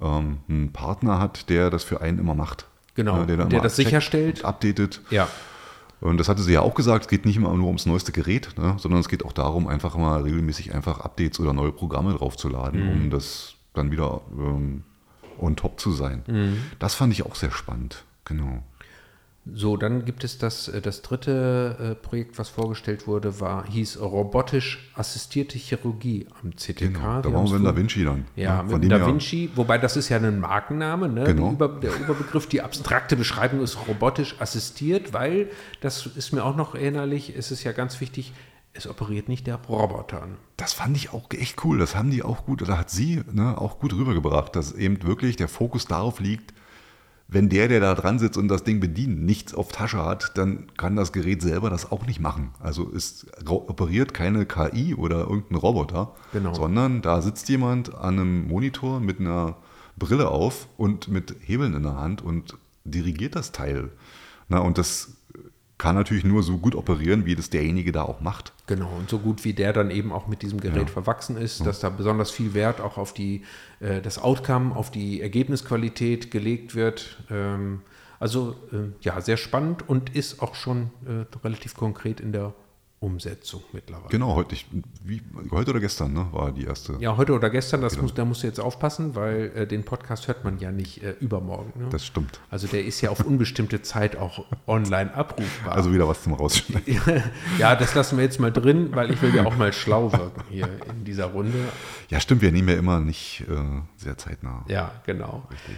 [0.00, 2.66] ähm, einen Partner hat, der das für einen immer macht.
[2.94, 4.44] Genau, ja, der, der das sicherstellt.
[4.44, 5.00] Updatet.
[5.10, 5.28] Ja.
[6.00, 8.54] Und das hatte sie ja auch gesagt, es geht nicht immer nur ums neueste Gerät,
[8.58, 12.84] ne, sondern es geht auch darum, einfach mal regelmäßig einfach Updates oder neue Programme draufzuladen,
[12.84, 12.90] mhm.
[12.90, 14.82] um das dann wieder ähm,
[15.38, 16.24] on top zu sein.
[16.26, 16.58] Mhm.
[16.80, 18.64] Das fand ich auch sehr spannend, genau.
[19.44, 24.00] So, dann gibt es das, äh, das dritte äh, Projekt, was vorgestellt wurde, war, hieß
[24.00, 26.78] robotisch assistierte Chirurgie am CTK.
[26.78, 28.24] Genau, da waren wir in Da Vinci dann.
[28.36, 31.24] Ja, ja mit Da Vinci, wobei das ist ja ein Markenname, ne?
[31.24, 31.50] Genau.
[31.50, 35.50] Über, der Überbegriff, die abstrakte Beschreibung ist robotisch assistiert, weil,
[35.80, 38.32] das ist mir auch noch erinnerlich, es ist ja ganz wichtig,
[38.74, 40.28] es operiert nicht der Roboter.
[40.56, 41.78] Das fand ich auch echt cool.
[41.78, 45.34] Das haben die auch gut, oder hat sie ne, auch gut rübergebracht, dass eben wirklich
[45.36, 46.54] der Fokus darauf liegt,
[47.32, 50.66] wenn der, der da dran sitzt und das Ding bedient, nichts auf Tasche hat, dann
[50.76, 52.50] kann das Gerät selber das auch nicht machen.
[52.60, 56.52] Also es operiert keine KI oder irgendein Roboter, genau.
[56.52, 59.56] sondern da sitzt jemand an einem Monitor mit einer
[59.96, 63.90] Brille auf und mit Hebeln in der Hand und dirigiert das Teil.
[64.48, 65.16] Na, und das
[65.82, 68.52] kann natürlich nur so gut operieren, wie das derjenige da auch macht.
[68.68, 70.86] Genau, und so gut wie der dann eben auch mit diesem Gerät ja.
[70.86, 73.42] verwachsen ist, dass da besonders viel Wert auch auf die,
[73.80, 77.16] äh, das Outcome, auf die Ergebnisqualität gelegt wird.
[77.32, 77.80] Ähm,
[78.20, 82.54] also äh, ja, sehr spannend und ist auch schon äh, relativ konkret in der
[83.02, 84.08] Umsetzung mittlerweile.
[84.10, 84.64] Genau, heute, ich,
[85.02, 86.94] wie, heute oder gestern ne, war die erste.
[87.00, 90.28] Ja, heute oder gestern, das muss, da musst du jetzt aufpassen, weil äh, den Podcast
[90.28, 91.72] hört man ja nicht äh, übermorgen.
[91.76, 91.88] Ne?
[91.90, 92.38] Das stimmt.
[92.48, 95.74] Also der ist ja auf unbestimmte Zeit auch online abrufbar.
[95.74, 97.24] Also wieder was zum Rausschneiden.
[97.58, 100.44] ja, das lassen wir jetzt mal drin, weil ich will ja auch mal schlau wirken
[100.48, 101.58] hier in dieser Runde.
[102.08, 103.54] Ja, stimmt, wir nehmen ja immer nicht äh,
[103.96, 104.64] sehr zeitnah.
[104.68, 105.48] Ja, genau.
[105.50, 105.74] Richtig.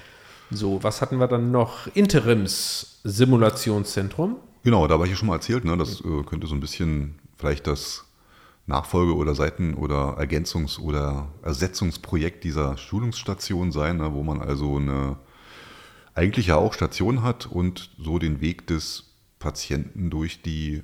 [0.51, 1.87] So, was hatten wir dann noch?
[1.95, 4.37] Interims-Simulationszentrum.
[4.65, 7.17] Genau, da war ich ja schon mal erzählt, ne, das äh, könnte so ein bisschen
[7.37, 8.07] vielleicht das
[8.67, 15.17] Nachfolge- oder Seiten- oder Ergänzungs- oder Ersetzungsprojekt dieser Schulungsstation sein, ne, wo man also eine
[16.15, 20.83] eigentlich ja auch Station hat und so den Weg des Patienten durch die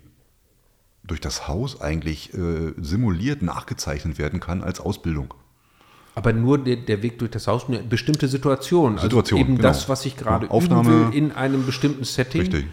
[1.03, 5.33] durch das Haus eigentlich äh, simuliert nachgezeichnet werden kann als Ausbildung.
[6.15, 8.99] Aber nur der, der, Weg durch das Haus, eine bestimmte Situation.
[8.99, 9.69] Situation also eben genau.
[9.69, 12.43] das, was ich gerade ja, Aufnahme, will in einem bestimmten Setting.
[12.43, 12.67] Richtig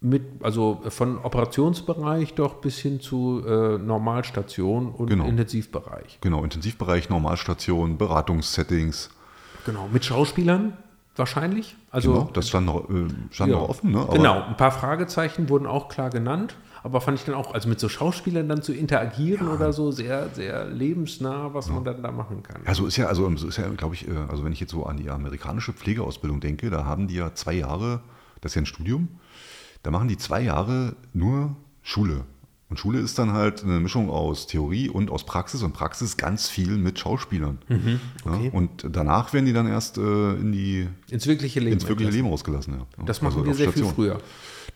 [0.00, 5.26] mit, also von Operationsbereich doch bis hin zu äh, Normalstation und genau.
[5.26, 6.18] Intensivbereich.
[6.20, 9.10] Genau, Intensivbereich, Normalstation, Beratungssettings.
[9.66, 10.72] Genau, mit Schauspielern
[11.16, 11.76] wahrscheinlich.
[11.90, 13.92] Also, genau, das stand noch, äh, stand ja, noch offen.
[13.92, 14.06] Ne?
[14.10, 16.56] genau, ein paar Fragezeichen wurden auch klar genannt.
[16.82, 20.30] aber fand ich dann auch, also mit so Schauspielern dann zu interagieren oder so, sehr,
[20.30, 22.62] sehr lebensnah, was man dann da machen kann.
[22.64, 24.96] Also ist ja, also ist ja, glaube ich, äh, also wenn ich jetzt so an
[24.96, 28.00] die amerikanische Pflegeausbildung denke, da haben die ja zwei Jahre,
[28.40, 29.08] das ist ja ein Studium,
[29.82, 32.24] da machen die zwei Jahre nur Schule.
[32.68, 36.48] Und Schule ist dann halt eine Mischung aus Theorie und aus Praxis und Praxis ganz
[36.48, 37.58] viel mit Schauspielern.
[37.68, 38.44] Mhm, okay.
[38.46, 41.72] ja, und danach werden die dann erst äh, in die, Ins wirkliche Leben.
[41.72, 42.12] ins wirkliche.
[42.12, 42.74] Leben ausgelassen.
[42.74, 43.04] Ja.
[43.04, 43.94] Das machen Also wir sehr viel Station.
[43.94, 44.20] früher.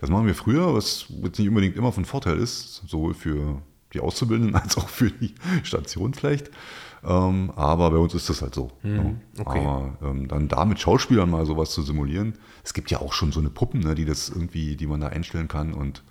[0.01, 3.63] Das machen wir früher, was jetzt nicht unbedingt immer von Vorteil ist, sowohl für
[3.93, 6.51] die Auszubildenden als auch für die Station vielleicht.
[7.07, 8.71] Ähm, aber bei uns ist das halt so.
[8.83, 9.59] Mhm, okay.
[9.67, 13.31] Aber ähm, dann da mit Schauspielern mal sowas zu simulieren, es gibt ja auch schon
[13.33, 16.03] so eine Puppen, ne, die das irgendwie, die man da einstellen kann und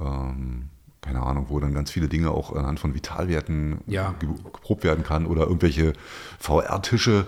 [0.00, 0.68] ähm,
[1.00, 4.14] keine Ahnung, wo dann ganz viele Dinge auch anhand von Vitalwerten Ja.
[4.20, 5.94] ge- geprobt werden kann oder irgendwelche
[6.38, 7.26] VR-Tische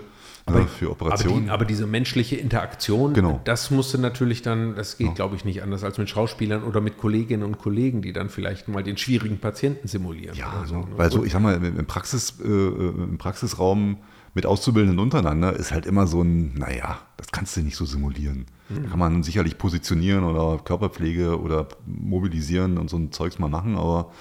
[0.49, 1.45] ne, für Aber, Operationen.
[1.45, 3.41] die, aber diese menschliche Interaktion, Genau.
[3.43, 6.97] das musste natürlich dann, das geht, glaube ich, nicht anders als mit Schauspielern oder mit
[6.97, 10.35] Kolleginnen und Kollegen, die dann vielleicht mal den schwierigen Patienten simulieren.
[10.37, 10.75] Ja, so.
[10.75, 10.81] ne?
[10.81, 10.97] ne?
[10.97, 13.97] weil so, ich sag mal, im, Praxis, äh, im Praxisraum
[14.33, 18.45] mit Auszubildenden untereinander ist halt immer so ein, naja, das kannst du nicht so simulieren.
[18.67, 23.77] Da kann man sicherlich positionieren oder Körperpflege oder mobilisieren und so ein Zeugs mal machen,
[23.77, 24.11] aber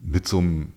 [0.00, 0.72] mit so einem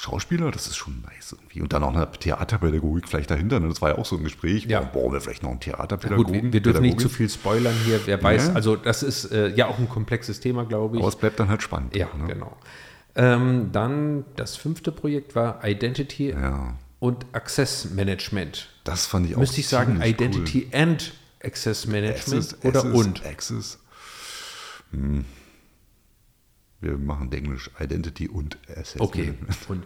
[0.00, 1.60] Schauspieler, das ist schon nice irgendwie.
[1.60, 3.60] Und dann auch eine Theaterpädagogik vielleicht dahinter.
[3.60, 3.68] Ne?
[3.68, 4.64] Das war ja auch so ein Gespräch.
[4.64, 4.80] Ja.
[4.80, 6.32] Boah, brauchen wir vielleicht noch einen Gut, Theaterpädagogen?
[6.44, 8.00] wir, wir dürfen nicht zu viel spoilern hier.
[8.06, 8.52] Wer weiß, Ja.
[8.54, 11.02] also das ist äh, ja auch ein komplexes Thema, glaube ich.
[11.02, 11.94] Aber es bleibt dann halt spannend.
[11.94, 12.26] ja, ne?
[12.28, 12.56] genau.
[13.14, 18.68] Ähm, dann das fünfte Projekt war Identity Ja, und Access Management.
[18.84, 21.12] das fand ich auch Müsste ich sagen, Identity and
[21.44, 23.26] Access Management Access, oder Access, und?
[23.26, 23.78] Access.
[24.92, 25.24] Hm.
[26.80, 29.00] Wir machen Englisch Identity und Access.
[29.00, 29.34] Okay.
[29.68, 29.84] Und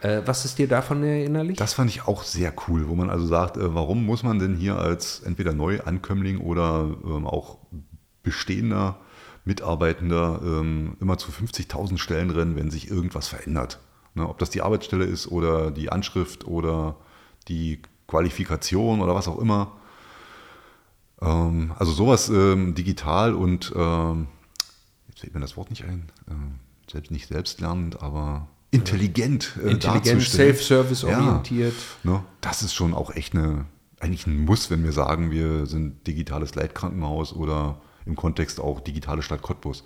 [0.00, 1.58] äh, was ist dir davon erinnerlich?
[1.58, 4.56] Das fand ich auch sehr cool, wo man also sagt, äh, warum muss man denn
[4.56, 7.58] hier als entweder Neuankömmling oder ähm, auch
[8.22, 8.98] bestehender
[9.44, 13.80] Mitarbeitender ähm, immer zu 50.000 Stellen rennen, wenn sich irgendwas verändert?
[14.14, 16.96] Ne, ob das die Arbeitsstelle ist oder die Anschrift oder
[17.48, 19.72] die Qualifikation oder was auch immer.
[21.20, 24.26] Ähm, also sowas ähm, digital und ähm,
[25.22, 26.54] fällt mir das Wort nicht ein, ähm,
[26.90, 29.56] selbst nicht selbstlernend, aber intelligent.
[29.64, 30.20] Äh, Intelligent.
[30.22, 31.18] Self-Service Ja.
[31.20, 31.74] orientiert.
[32.02, 33.66] Ne, das ist schon auch echt eine,
[34.00, 39.22] eigentlich ein Muss, wenn wir sagen, wir sind digitales Leitkrankenhaus oder im Kontext auch digitale
[39.22, 39.84] Stadt Cottbus.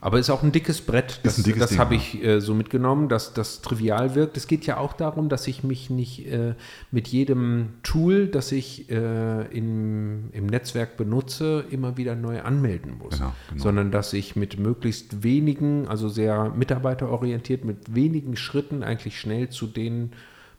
[0.00, 1.20] Aber ist auch ein dickes Brett.
[1.22, 4.36] Das, dickes das habe ich äh, so mitgenommen, dass das trivial wirkt.
[4.36, 6.54] Es geht ja auch darum, dass ich mich nicht äh,
[6.90, 13.18] mit jedem Tool, das ich äh, im, im Netzwerk benutze, immer wieder neu anmelden muss.
[13.18, 13.62] Genau, genau.
[13.62, 19.66] Sondern dass ich mit möglichst wenigen, also sehr mitarbeiterorientiert, mit wenigen Schritten eigentlich schnell zu
[19.66, 20.12] den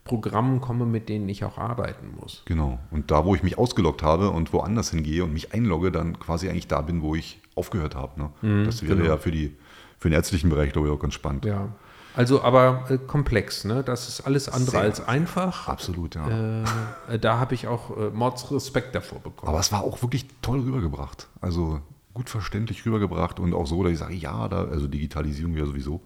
[0.03, 2.43] Programmen komme, mit denen ich auch arbeiten muss.
[2.45, 2.79] Genau.
[2.89, 6.49] Und da, wo ich mich ausgeloggt habe und woanders hingehe und mich einlogge, dann quasi
[6.49, 8.19] eigentlich da bin, wo ich aufgehört habe.
[8.19, 8.65] Ne?
[8.65, 9.09] das wäre genau.
[9.09, 9.55] ja für, die,
[9.99, 11.45] für den ärztlichen Bereich, glaube ich, auch ganz spannend.
[11.45, 11.69] Ja.
[12.13, 13.83] Also aber äh, komplex, ne?
[13.83, 14.81] Das ist alles andere Sehr.
[14.81, 15.69] als einfach.
[15.69, 16.63] Absolut, ja.
[17.07, 19.49] Äh, da habe ich auch äh, Mordsrespekt davor bekommen.
[19.49, 21.27] Aber es war auch wirklich toll rübergebracht.
[21.39, 21.81] Also
[22.13, 26.01] gut verständlich rübergebracht und auch so, dass ich sage, ja, da, also Digitalisierung ja sowieso.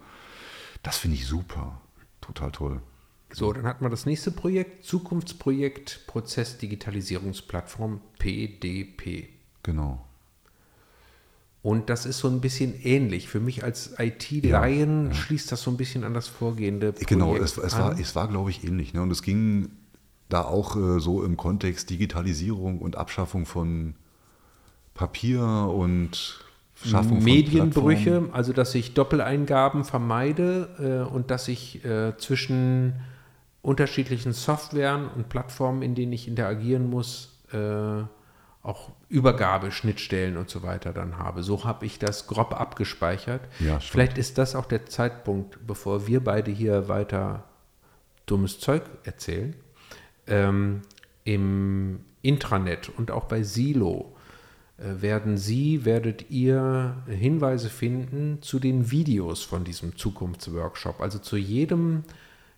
[0.83, 1.81] Das finde ich super.
[2.21, 2.81] Total toll.
[3.31, 9.29] so, dann hatten wir das nächste Projekt, Zukunftsprojekt Prozessdigitalisierungsplattform PDP.
[9.63, 10.05] Genau.
[11.65, 13.27] Und das ist so ein bisschen ähnlich.
[13.27, 17.57] Für mich als IT-Laien schließt das so ein bisschen an das vorgehende Projekt Genau, es,
[17.57, 18.93] es, war, es war, glaube ich, ähnlich.
[18.93, 19.01] Ne?
[19.01, 19.69] Und es ging
[20.29, 23.95] da auch äh, so im Kontext Digitalisierung und Abschaffung von
[24.93, 26.39] Papier und
[26.83, 32.93] Schaffung Medienbrüche, von also dass ich Doppeleingaben vermeide äh, und dass ich äh, zwischen
[33.63, 38.03] unterschiedlichen Softwaren und Plattformen, in denen ich interagieren muss, äh,
[38.65, 41.43] auch Übergabeschnittstellen und so weiter dann habe.
[41.43, 43.41] So habe ich das grob abgespeichert.
[43.59, 43.79] Ja.
[43.79, 47.43] Vielleicht ist das auch der Zeitpunkt, bevor wir beide hier weiter
[48.25, 49.55] dummes Zeug erzählen.
[50.27, 50.81] Ähm,
[51.23, 54.15] Im Intranet und auch bei Silo
[54.77, 61.01] äh, werden Sie, werdet ihr Hinweise finden zu den Videos von diesem Zukunftsworkshop.
[61.01, 62.03] Also zu jedem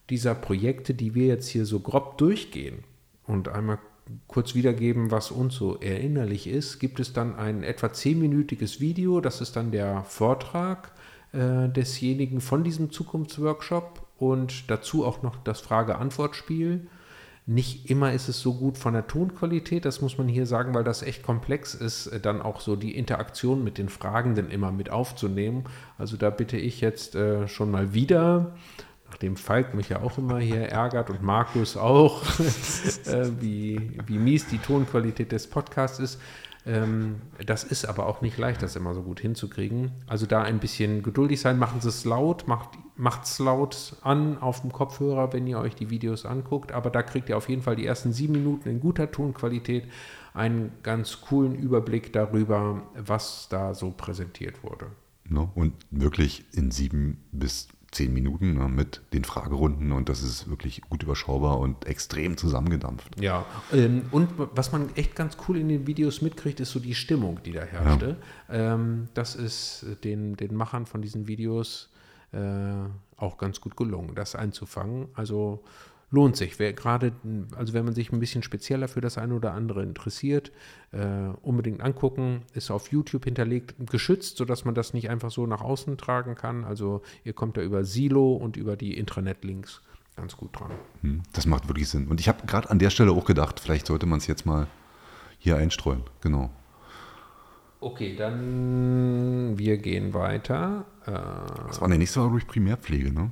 [0.10, 2.86] dieser Projekte, die wir jetzt hier so grob durchgehen
[3.26, 3.80] und einmal
[4.28, 9.22] kurz wiedergeben, was uns so erinnerlich ist, gibt es dann ein etwa zehnminütiges Video.
[9.22, 10.91] Das ist dann der Vortrag
[11.34, 16.88] äh, desjenigen von diesem Zukunftsworkshop und dazu auch noch das Frage-Antwort-Spiel.
[17.50, 20.84] Nicht immer ist es so gut von der Tonqualität, das muss man hier sagen, weil
[20.84, 24.89] das echt komplex ist, äh, dann auch so die Interaktion mit den Fragenden immer mit
[24.89, 25.63] aufzunehmen.
[25.98, 28.54] Also da bitte ich jetzt äh, schon mal wieder,
[29.10, 32.24] nachdem Falk mich ja auch immer hier ärgert und Markus auch,
[33.06, 36.20] äh, wie, wie mies die Tonqualität des Podcasts ist,
[36.67, 39.91] Ähm, das ist aber auch nicht leicht, das immer so gut hinzukriegen.
[40.06, 44.62] Also da ein bisschen geduldig sein, machen Sie es laut, macht es laut an auf
[44.62, 46.74] dem Kopfhörer, wenn ihr euch die Videos anguckt.
[46.74, 49.86] Aber da kriegt ihr auf jeden Fall die ersten sieben Minuten in guter Tonqualität
[50.34, 54.88] einen ganz coolen Überblick darüber, was da so präsentiert wurde.
[55.56, 60.82] Und wirklich in sieben bis zehn Minuten ne, mit den Fragerunden und das ist wirklich
[60.82, 63.19] gut überschaubar und extrem zusammengedampft.
[63.19, 66.95] Ja, ähm, und was man echt ganz cool in den Videos mitkriegt, ist so die
[66.95, 68.17] Stimmung, die da herrschte.
[68.50, 68.73] Ja.
[68.73, 71.89] Ähm, das ist den, den Machern von diesen Videos
[72.34, 72.39] äh,
[73.15, 75.08] auch ganz gut gelungen, das einzufangen.
[75.13, 75.63] Also
[76.10, 76.58] lohnt sich.
[76.60, 77.13] Wer gerade,
[77.56, 80.52] also wenn man sich ein bisschen spezieller für das eine oder andere interessiert,
[80.91, 82.43] äh, unbedingt angucken.
[82.54, 86.63] Ist auf YouTube hinterlegt, geschützt, sodass man das nicht einfach so nach außen tragen kann.
[86.63, 89.82] Also ihr kommt da über Silo und über die Intranet-Links
[90.15, 90.72] ganz gut dran.
[91.02, 92.08] Hm, das macht wirklich Sinn.
[92.08, 94.67] Und ich habe gerade an der Stelle auch gedacht, vielleicht sollte man es jetzt mal
[95.38, 96.04] hier einstreuen.
[96.22, 96.50] Genau.
[97.80, 100.86] Okay, dann wir gehen weiter.
[101.06, 101.12] Äh,
[101.67, 103.32] das war der nächste Mal durch Primärpflege, ne?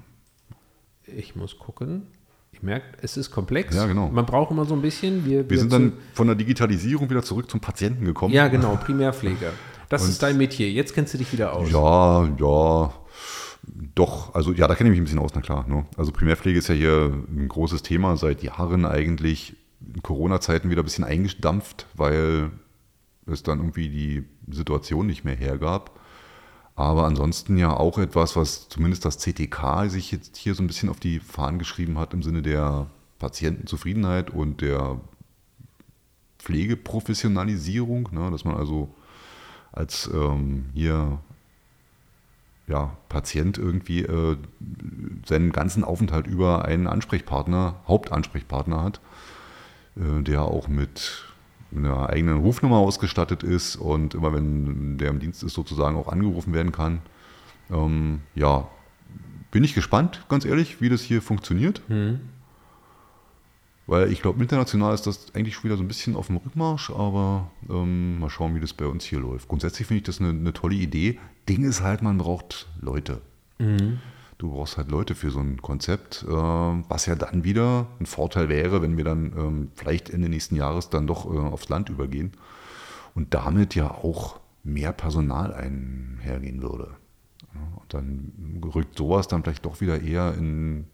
[1.08, 2.08] Ich muss gucken.
[2.56, 3.76] Ihr merkt, es ist komplex.
[3.76, 4.10] Ja, genau.
[4.10, 5.26] Man braucht immer so ein bisschen.
[5.26, 8.34] Wir, wir, wir sind dann von der Digitalisierung wieder zurück zum Patienten gekommen.
[8.34, 9.52] Ja, genau, Primärpflege.
[9.90, 10.72] Das Und ist dein Metier.
[10.72, 11.70] Jetzt kennst du dich wieder aus.
[11.72, 12.94] Ja, ja.
[13.96, 15.68] Doch, also ja, da kenne ich mich ein bisschen aus, na klar.
[15.68, 15.86] Ne?
[15.98, 19.56] Also Primärpflege ist ja hier ein großes Thema seit Jahren eigentlich.
[19.94, 22.52] In Corona-Zeiten wieder ein bisschen eingedampft, weil
[23.28, 26.00] es dann irgendwie die Situation nicht mehr hergab.
[26.76, 30.90] Aber ansonsten ja auch etwas, was zumindest das CTK sich jetzt hier so ein bisschen
[30.90, 35.00] auf die Fahnen geschrieben hat im Sinne der Patientenzufriedenheit und der
[36.40, 38.94] Pflegeprofessionalisierung, ne, dass man also
[39.72, 41.20] als ähm, hier
[42.68, 44.38] ja, Patient irgendwie äh,
[45.26, 49.00] seinen ganzen Aufenthalt über einen Ansprechpartner, Hauptansprechpartner hat,
[49.96, 51.25] äh, der auch mit
[51.76, 56.54] einer eigenen Rufnummer ausgestattet ist und immer wenn der im Dienst ist, sozusagen auch angerufen
[56.54, 57.02] werden kann.
[57.72, 58.68] Ähm, ja,
[59.52, 61.82] bin ich gespannt, ganz ehrlich, wie das hier funktioniert.
[61.88, 62.20] Mhm.
[63.88, 66.90] Weil ich glaube, international ist das eigentlich schon wieder so ein bisschen auf dem Rückmarsch,
[66.90, 69.48] aber ähm, mal schauen, wie das bei uns hier läuft.
[69.48, 71.20] Grundsätzlich finde ich das eine, eine, tolle Idee.
[71.48, 73.22] Ding ist halt, man braucht Leute.
[73.60, 74.00] Mhm.
[74.38, 78.50] Du brauchst halt Leute für so ein Konzept, äh, was ja dann wieder ein Vorteil
[78.50, 82.34] wäre, wenn wir dann ähm, vielleicht Ende nächsten Jahres dann doch äh, aufs Land übergehen
[83.14, 86.96] und damit ja auch mehr Personal einhergehen würde.
[87.54, 90.88] und dann rückt sowas dann vielleicht doch wieder eher in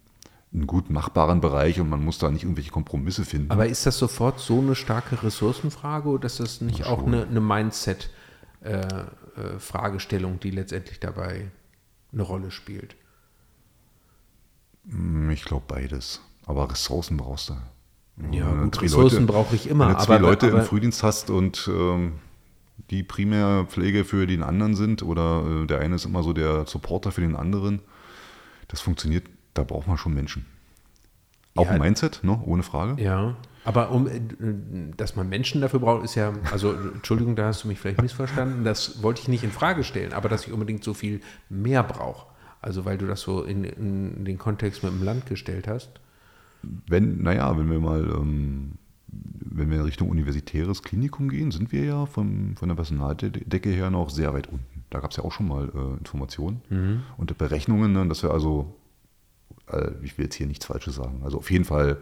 [0.54, 3.52] einen gut machbaren Bereich und man muss da nicht irgendwelche Kompromisse finden.
[3.52, 7.40] Aber ist das sofort so eine starke Ressourcenfrage oder ist das nicht auch eine, eine
[7.40, 11.50] Mindset-Fragestellung, äh, äh die letztendlich dabei
[12.12, 12.98] eine Rolle spielt?
[14.89, 16.22] Hm, ich glaube beides.
[16.46, 17.58] Aber Ressourcen brauchst du.
[18.32, 19.88] Ja, gut, Ressourcen brauche ich immer.
[19.88, 22.13] Wenn du zwei aber, Leute aber, im Frühdienst hast und ähm,
[22.89, 27.12] die Primärpflege für den anderen sind oder äh, der eine ist immer so der Supporter
[27.12, 27.82] für den anderen,
[28.67, 30.46] das funktioniert, da braucht man schon Menschen.
[31.56, 32.41] Auch ja, ein Mindset, ne?
[32.46, 33.02] ohne Frage.
[33.02, 34.22] Ja, aber um, äh,
[34.98, 38.63] dass man Menschen dafür braucht, ist ja, also Entschuldigung, da hast du mich vielleicht missverstanden,
[38.63, 42.31] das wollte ich nicht in Frage stellen, aber dass ich unbedingt so viel mehr brauche.
[42.62, 45.89] Also weil du das so in, in den Kontext mit dem Land gestellt hast?
[46.62, 48.74] Wenn, naja, wenn wir mal, ähm,
[49.08, 53.89] wenn wir in Richtung universitäres Klinikum gehen, sind wir ja vom, von der Personaldecke her
[53.89, 54.84] noch sehr weit unten.
[54.91, 57.02] Da gab es ja auch schon mal äh, Informationen mhm.
[57.17, 58.76] und Berechnungen, ne, dass wir also,
[59.67, 61.97] äh, ich will jetzt hier nichts Falsches sagen, also auf jeden Fall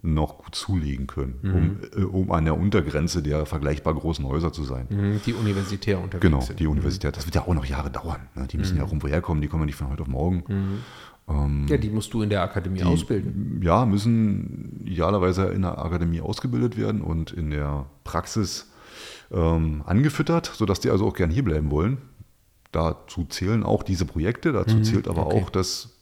[0.00, 1.54] noch gut zulegen können, mhm.
[1.54, 4.86] um, äh, um an der Untergrenze der vergleichbar großen Häuser zu sein.
[4.90, 6.72] Mhm, die universitär unterwegs Genau, die mhm.
[6.72, 7.16] Universität.
[7.16, 8.20] Das wird ja auch noch Jahre dauern.
[8.34, 8.46] Ne?
[8.46, 10.44] Die müssen ja auch irgendwo herkommen, die kommen ja nicht von heute auf morgen.
[11.28, 13.60] Ähm, ja, die musst du in der Akademie die, ausbilden.
[13.62, 18.70] Ja, müssen idealerweise in der Akademie ausgebildet werden und in der Praxis
[19.30, 21.98] ähm, angefüttert, sodass die also auch gern hierbleiben wollen.
[22.72, 25.42] Dazu zählen auch diese Projekte, dazu mhm, zählt aber okay.
[25.42, 25.97] auch das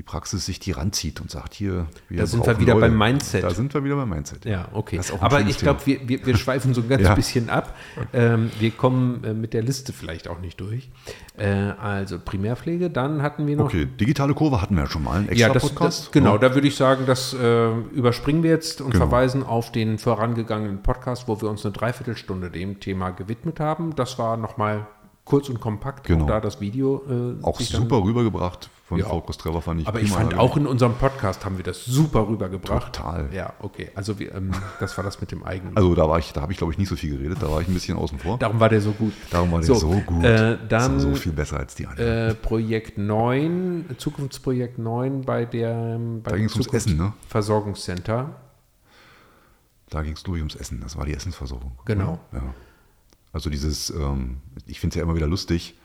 [0.00, 2.86] die Praxis sich die ranzieht und sagt, hier, wir Da sind wir wieder Leute.
[2.86, 3.44] beim Mindset.
[3.44, 4.46] Da sind wir wieder beim Mindset.
[4.46, 4.98] Ja, okay.
[5.20, 7.14] Aber ich glaube, wir, wir, wir, schweifen so ein ganz ja.
[7.14, 7.76] bisschen ab.
[8.14, 10.88] Ähm, wir kommen äh, mit der Liste vielleicht auch nicht durch.
[11.36, 13.66] Äh, also Primärpflege, dann hatten wir noch.
[13.66, 16.06] Okay, digitale Kurve hatten wir ja schon mal, einen extra ja, das, Podcast.
[16.06, 16.38] Das, genau, ja.
[16.38, 19.06] da würde ich sagen, das äh, überspringen wir jetzt und genau.
[19.06, 23.94] verweisen auf den vorangegangenen Podcast, wo wir uns eine Dreiviertelstunde dem Thema gewidmet haben.
[23.96, 24.86] Das war nochmal
[25.26, 26.06] kurz und kompakt.
[26.06, 26.24] Genau.
[26.24, 27.04] da das Video.
[27.38, 29.06] Äh, auch super rübergebracht von ja.
[29.06, 32.26] Frau Kostreva fand ich Aber ich fand auch in unserem Podcast haben wir das super
[32.26, 32.92] rübergebracht.
[32.92, 33.28] Total.
[33.32, 33.90] Ja, okay.
[33.94, 34.50] Also wir, ähm,
[34.80, 35.76] das war das mit dem eigenen.
[35.76, 37.60] Also da war ich, da habe ich glaube ich nicht so viel geredet, da war
[37.60, 38.38] ich ein bisschen außen vor.
[38.38, 39.12] Darum war der so gut.
[39.30, 40.24] Darum war der so, so gut.
[40.24, 42.30] Äh, dann, so viel besser als die anderen.
[42.30, 47.12] Äh, Projekt 9, Zukunftsprojekt 9 bei der bei da ging es ums Essen, ne?
[47.28, 48.34] Versorgungscenter.
[49.88, 50.80] Da ging es, ich, ums Essen.
[50.80, 51.78] Das war die Essensversorgung.
[51.84, 52.18] Genau.
[52.32, 52.42] Ja.
[53.32, 55.76] Also dieses, ähm, ich finde es ja immer wieder lustig,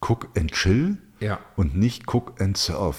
[0.00, 1.38] cook and chill Ja.
[1.56, 2.96] und nicht cook and serve.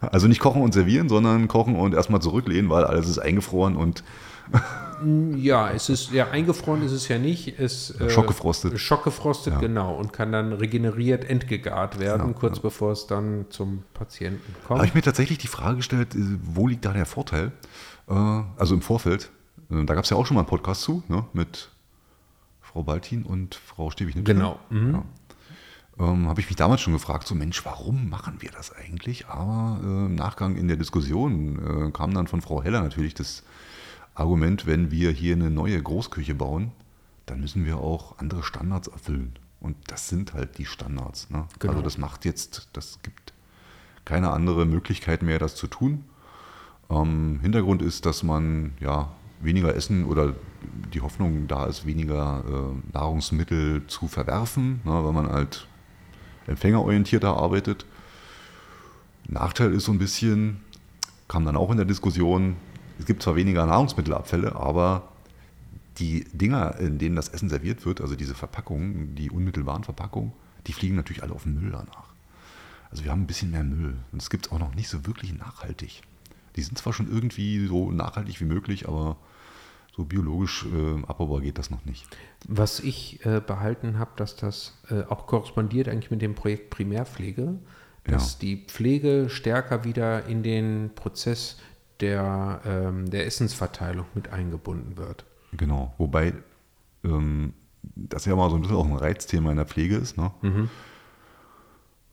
[0.00, 4.04] also nicht kochen und servieren, sondern kochen und erstmal zurücklehnen, weil alles ist eingefroren und
[5.36, 7.58] Ja, es ist ja eingefroren ist es ja nicht.
[7.58, 8.78] Es, äh, Schockgefrostet.
[8.78, 9.58] Schockgefrostet, Ja.
[9.60, 9.94] genau.
[9.94, 14.78] Und kann dann regeneriert entgegart werden, kurz bevor es dann zum Patienten Da kommt.
[14.78, 17.52] habe ich mir tatsächlich die Frage gestellt, äh, wo liegt da der Vorteil?
[18.08, 18.14] Äh,
[18.56, 19.30] Also im Vorfeld,
[19.70, 21.70] äh, da gab es ja auch schon mal einen Podcast zu, ne, mit
[22.62, 24.60] Frau Baltin und Frau stewig Genau.
[24.70, 25.02] Mhm.
[25.98, 29.28] Ähm, habe ich mich damals schon gefragt, so Mensch, warum machen wir das eigentlich?
[29.28, 33.42] Aber äh, im Nachgang in der Diskussion äh, kam dann von Frau Heller natürlich das
[34.14, 36.72] Argument, wenn wir hier eine neue Großküche bauen,
[37.26, 39.38] dann müssen wir auch andere Standards erfüllen.
[39.60, 41.30] Und das sind halt die Standards.
[41.30, 41.46] Ne?
[41.58, 41.72] Genau.
[41.72, 43.32] Also das macht jetzt, das gibt
[44.04, 46.04] keine andere Möglichkeit mehr, das zu tun.
[46.90, 50.34] Ähm, Hintergrund ist, dass man ja weniger essen oder
[50.92, 55.66] die Hoffnung da ist, weniger äh, Nahrungsmittel zu verwerfen, ne, weil man halt
[56.46, 57.86] empfängerorientierter arbeitet.
[59.28, 60.60] Nachteil ist so ein bisschen,
[61.28, 62.56] kam dann auch in der Diskussion,
[62.98, 65.08] es gibt zwar weniger Nahrungsmittelabfälle, aber
[65.98, 70.32] die Dinger, in denen das Essen serviert wird, also diese Verpackungen, die unmittelbaren Verpackungen,
[70.66, 72.06] die fliegen natürlich alle auf den Müll danach.
[72.90, 75.06] Also wir haben ein bisschen mehr Müll und es gibt es auch noch nicht so
[75.06, 76.02] wirklich nachhaltig.
[76.54, 79.16] Die sind zwar schon irgendwie so nachhaltig wie möglich, aber
[79.96, 82.06] so biologisch äh, abbaubar geht das noch nicht.
[82.46, 87.54] Was ich äh, behalten habe, dass das äh, auch korrespondiert eigentlich mit dem Projekt Primärpflege,
[88.04, 88.38] dass Ja.
[88.42, 91.58] die Pflege stärker wieder in den Prozess
[92.00, 95.24] der, ähm, der Essensverteilung mit eingebunden wird.
[95.52, 96.34] Genau, wobei
[97.02, 97.54] ähm,
[97.94, 100.30] das ja mal so ein bisschen auch ein Reizthema in der Pflege ist, ne?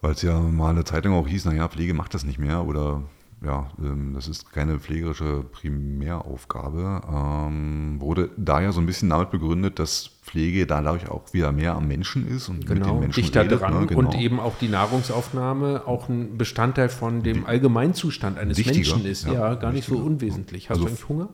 [0.01, 2.65] Weil es ja mal eine Zeit lang auch hieß, naja, Pflege macht das nicht mehr
[2.65, 3.03] oder
[3.43, 7.01] ja, ähm, das ist keine pflegerische Primäraufgabe.
[7.11, 11.75] Ähm, wurde da ja so ein bisschen damit begründet, dass Pflege dadurch auch wieder mehr
[11.75, 13.87] am Menschen ist und mit den Genau, Menschen dichter redet, dran ne?
[13.87, 13.99] genau.
[13.99, 19.25] und eben auch die Nahrungsaufnahme auch ein Bestandteil von dem Allgemeinzustand eines Wichtiger, Menschen ist.
[19.25, 20.69] Ja, ja, gar nicht so unwesentlich.
[20.69, 21.29] Hast Also du eigentlich Hunger?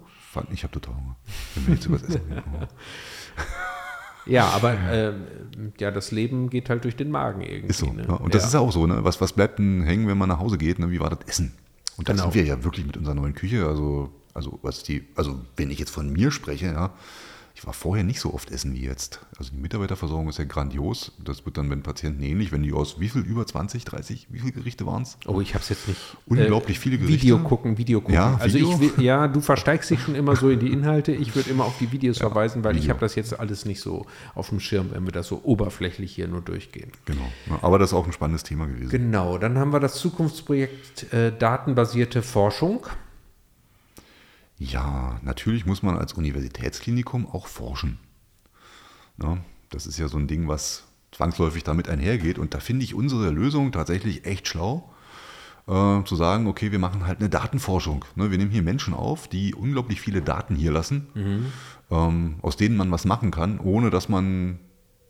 [0.51, 1.15] Ich habe total Hunger.
[1.55, 2.43] Wenn wir jetzt über das Essen reden.
[4.25, 5.13] Ja, aber äh,
[5.79, 7.69] ja, das Leben geht halt durch den Magen irgendwie.
[7.69, 7.91] Ist so.
[7.91, 8.05] ne?
[8.07, 8.13] Ja.
[8.15, 9.03] Und das ist ja auch so, ne?
[9.03, 10.77] Was, was bleibt denn hängen, wenn man nach Hause geht?
[10.77, 10.91] Ne?
[10.91, 11.53] Wie war das Essen?
[11.99, 12.23] Und da Genau.
[12.23, 13.67] sind wir ja wirklich mit unserer neuen Küche.
[13.67, 16.93] Also, also was die, also wenn ich jetzt von mir spreche, ja,
[17.59, 19.19] ich war vorher nicht so oft essen wie jetzt.
[19.37, 21.11] Also die Mitarbeiterversorgung ist ja grandios.
[21.21, 24.39] Das wird dann den Patienten ähnlich, wenn die aus wie viel, über 20, 30, wie
[24.39, 25.17] viele Gerichte waren es?
[25.27, 25.99] Oh, ich habe es jetzt nicht.
[26.25, 27.21] Unglaublich viele Gerichte.
[27.21, 28.15] Video gucken, Video gucken.
[28.15, 28.71] Ja, also Video.
[28.71, 31.11] ich will, ja, du versteigst dich schon immer so in die Inhalte.
[31.11, 32.93] Ich würde immer auf die Videos verweisen, weil ich Video.
[32.93, 36.29] habe das jetzt alles nicht so auf dem Schirm, wenn wir das so oberflächlich hier
[36.29, 36.93] nur durchgehen.
[37.03, 37.29] Genau.
[37.49, 38.89] Ja, aber das ist auch ein spannendes Thema gewesen.
[38.89, 42.87] Genau, dann haben wir das Zukunftsprojekt äh, datenbasierte Forschung.
[44.59, 47.97] Ja, natürlich muss man als Universitätsklinikum auch forschen.
[49.21, 49.37] Ja,
[49.69, 52.37] das ist ja so ein Ding, was zwangsläufig damit einhergeht.
[52.37, 54.93] Und da finde ich unsere Lösung tatsächlich echt schlau,
[55.67, 58.03] äh, zu sagen, okay, wir machen halt eine Datenforschung.
[58.15, 58.31] Ne?
[58.31, 61.07] Wir nehmen hier Menschen auf, die unglaublich viele Daten hier lassen,
[61.89, 64.59] ähm, aus denen man was machen kann, ohne dass man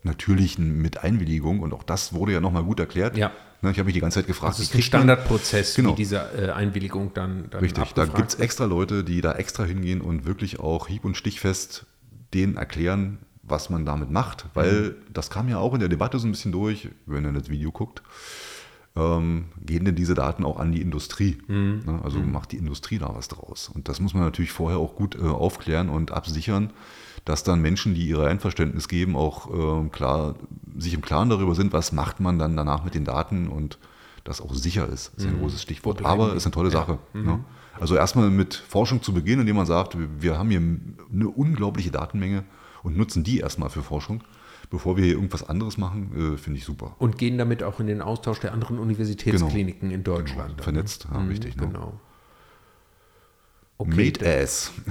[0.04, 3.18] natürlich mit Einwilligung, und auch das wurde ja nochmal gut erklärt.
[3.18, 3.32] Ja.
[3.62, 5.92] Ne, ich habe mich die ganze Zeit gefragt, Das ist wie ein Standardprozess, Genau.
[5.92, 9.66] wie diese äh, Einwilligung dann, dann Richtig, da gibt es extra Leute, die da extra
[9.66, 11.86] hingehen und wirklich auch hieb- und stichfest
[12.34, 14.46] denen erklären, was man damit macht.
[14.54, 17.50] Weil das kam ja auch in der Debatte so ein bisschen durch, wenn ihr das
[17.50, 18.02] Video guckt.
[18.96, 21.38] Ähm, gehen denn diese Daten auch an die Industrie?
[21.48, 22.00] Ne?
[22.04, 23.70] Also macht die Industrie da was draus?
[23.74, 26.72] Und das muss man natürlich vorher auch gut äh, aufklären und absichern,
[27.30, 30.36] dass dann Menschen, die ihr Einverständnis geben, auch ähm, klar,
[30.78, 33.78] sich im Klaren darüber sind, was macht man dann danach mit den Daten und
[34.24, 35.12] das auch sicher ist.
[35.16, 36.04] Das ist ein großes Stichwort.
[36.04, 36.98] Aber ist eine tolle Sache.
[37.14, 37.40] Ne?
[37.80, 40.62] Also erstmal mit Forschung zu beginnen, indem man sagt, wir- haben hier
[41.14, 42.44] eine unglaubliche Datenmenge
[42.84, 44.24] und nutzen die erstmal für Forschung,
[44.72, 46.96] bevor wir hier irgendwas anderes machen, äh, finde ich super.
[47.00, 50.50] Und gehen damit auch in den Austausch der anderen Universitätskliniken in Deutschland.
[50.52, 50.64] Genau.
[50.64, 51.56] Vernetzt, ja, richtig.
[51.58, 51.68] Ne?
[51.68, 52.00] Genau.
[53.78, 54.72] Okay, Made Ass.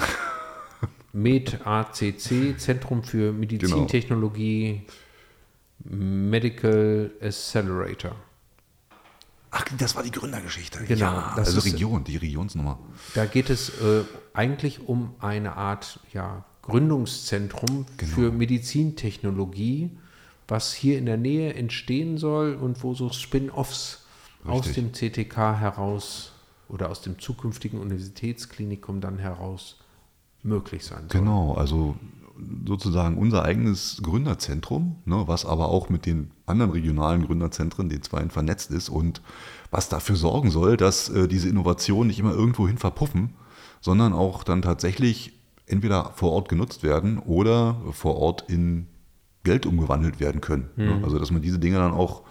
[1.22, 3.38] MED ACC, Zentrum für Genau.
[3.40, 4.82] Medizintechnologie,
[5.84, 8.14] Medical Accelerator.
[9.50, 10.84] Ach, das war die Gründergeschichte.
[10.84, 12.78] Genau, Ja, das also ist- Region, die Regionsnummer.
[13.14, 18.14] Da geht es äh, eigentlich um eine Art ja, Gründungszentrum Genau.
[18.14, 19.90] für Medizintechnologie,
[20.48, 24.04] was hier in der Nähe entstehen soll und wo so Spin-offs
[24.44, 26.32] aus dem CTK heraus
[26.68, 29.78] oder aus dem zukünftigen Universitätsklinikum dann heraus
[30.42, 31.20] möglich sein soll.
[31.20, 31.96] Genau, also
[32.66, 38.30] sozusagen unser eigenes Gründerzentrum, ne, was aber auch mit den anderen regionalen Gründerzentren, den zweien
[38.30, 39.20] vernetzt ist und
[39.70, 43.30] was dafür sorgen soll, dass äh, diese Innovationen nicht immer irgendwohin verpuffen,
[43.80, 45.32] sondern auch dann tatsächlich
[45.66, 48.86] entweder vor Ort genutzt werden oder vor Ort in
[49.44, 50.70] Geld umgewandelt werden können.
[50.76, 51.04] Mhm.
[51.04, 52.22] Also dass man diese Dinge dann auch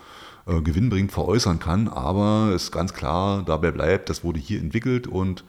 [0.45, 5.07] äh, gewinnbringend veräußern kann, aber es ist ganz klar dabei bleibt, das wurde hier entwickelt
[5.07, 5.43] und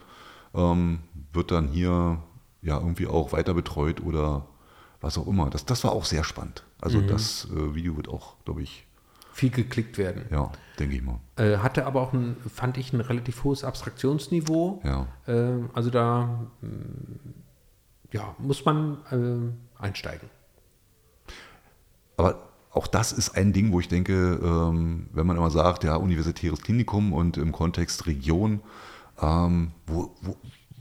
[0.55, 1.01] ähm,
[1.33, 2.19] wird dann hier
[2.69, 4.47] ja irgendwie auch weiter betreut oder
[5.01, 5.51] was auch immer.
[5.51, 6.65] Das, das war auch sehr spannend.
[6.81, 7.09] Also mhm.
[7.09, 8.87] das äh, Video wird auch, glaube ich,
[9.33, 10.27] viel geklickt werden.
[10.31, 11.21] Ja, denke ich mal.
[11.37, 14.83] Äh, hatte aber auch, ein, fand ich, ein relativ hohes Abstraktionsniveau.
[14.85, 15.07] Ja.
[15.27, 17.33] Äh, also da mm,
[18.13, 20.29] ja, muss man äh, einsteigen.
[22.17, 25.97] Aber auch das ist ein Ding, wo ich denke, ähm, wenn man immer sagt, ja,
[25.97, 28.61] universitäres Klinikum und im Kontext Region,
[29.21, 30.37] ähm, wo, wo,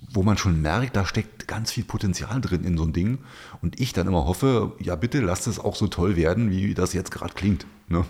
[0.09, 3.19] wo man schon merkt, da steckt ganz viel Potenzial drin in so ein Ding.
[3.61, 6.93] Und ich dann immer hoffe, ja bitte lasst es auch so toll werden, wie das
[6.93, 7.65] jetzt gerade klingt.
[7.89, 8.05] Ne?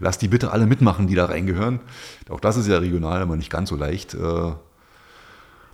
[0.00, 1.80] Lasst die bitte alle mitmachen, die da reingehören.
[2.28, 4.14] Auch das ist ja regional aber nicht ganz so leicht.
[4.14, 4.52] Äh,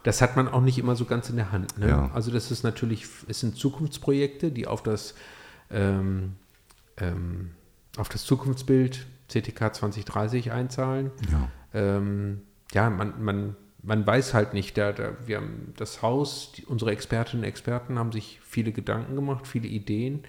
[0.03, 1.79] das hat man auch nicht immer so ganz in der Hand.
[1.79, 1.89] Ne?
[1.89, 2.11] Ja.
[2.13, 5.15] Also das ist natürlich, es sind Zukunftsprojekte, die auf das,
[5.71, 6.37] ähm,
[6.99, 7.53] ähm,
[7.97, 11.11] auf das Zukunftsbild CTK 2030 einzahlen.
[11.33, 12.43] Ja, ähm,
[12.73, 16.91] ja man, man man weiß halt nicht, da, da, wir haben das Haus, die, unsere
[16.91, 20.25] Expertinnen und Experten haben sich viele Gedanken gemacht, viele Ideen.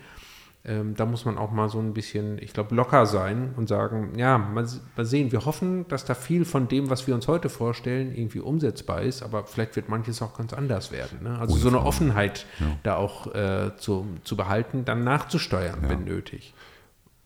[0.68, 4.18] Ähm, da muss man auch mal so ein bisschen, ich glaube, locker sein und sagen,
[4.18, 7.50] ja, mal, mal, sehen, wir hoffen, dass da viel von dem, was wir uns heute
[7.50, 11.22] vorstellen, irgendwie umsetzbar ist, aber vielleicht wird manches auch ganz anders werden.
[11.22, 11.38] Ne?
[11.38, 12.66] Also so eine Offenheit ja.
[12.82, 15.90] da auch äh, zu, zu behalten, dann nachzusteuern, ja.
[15.90, 16.56] wenn nötig.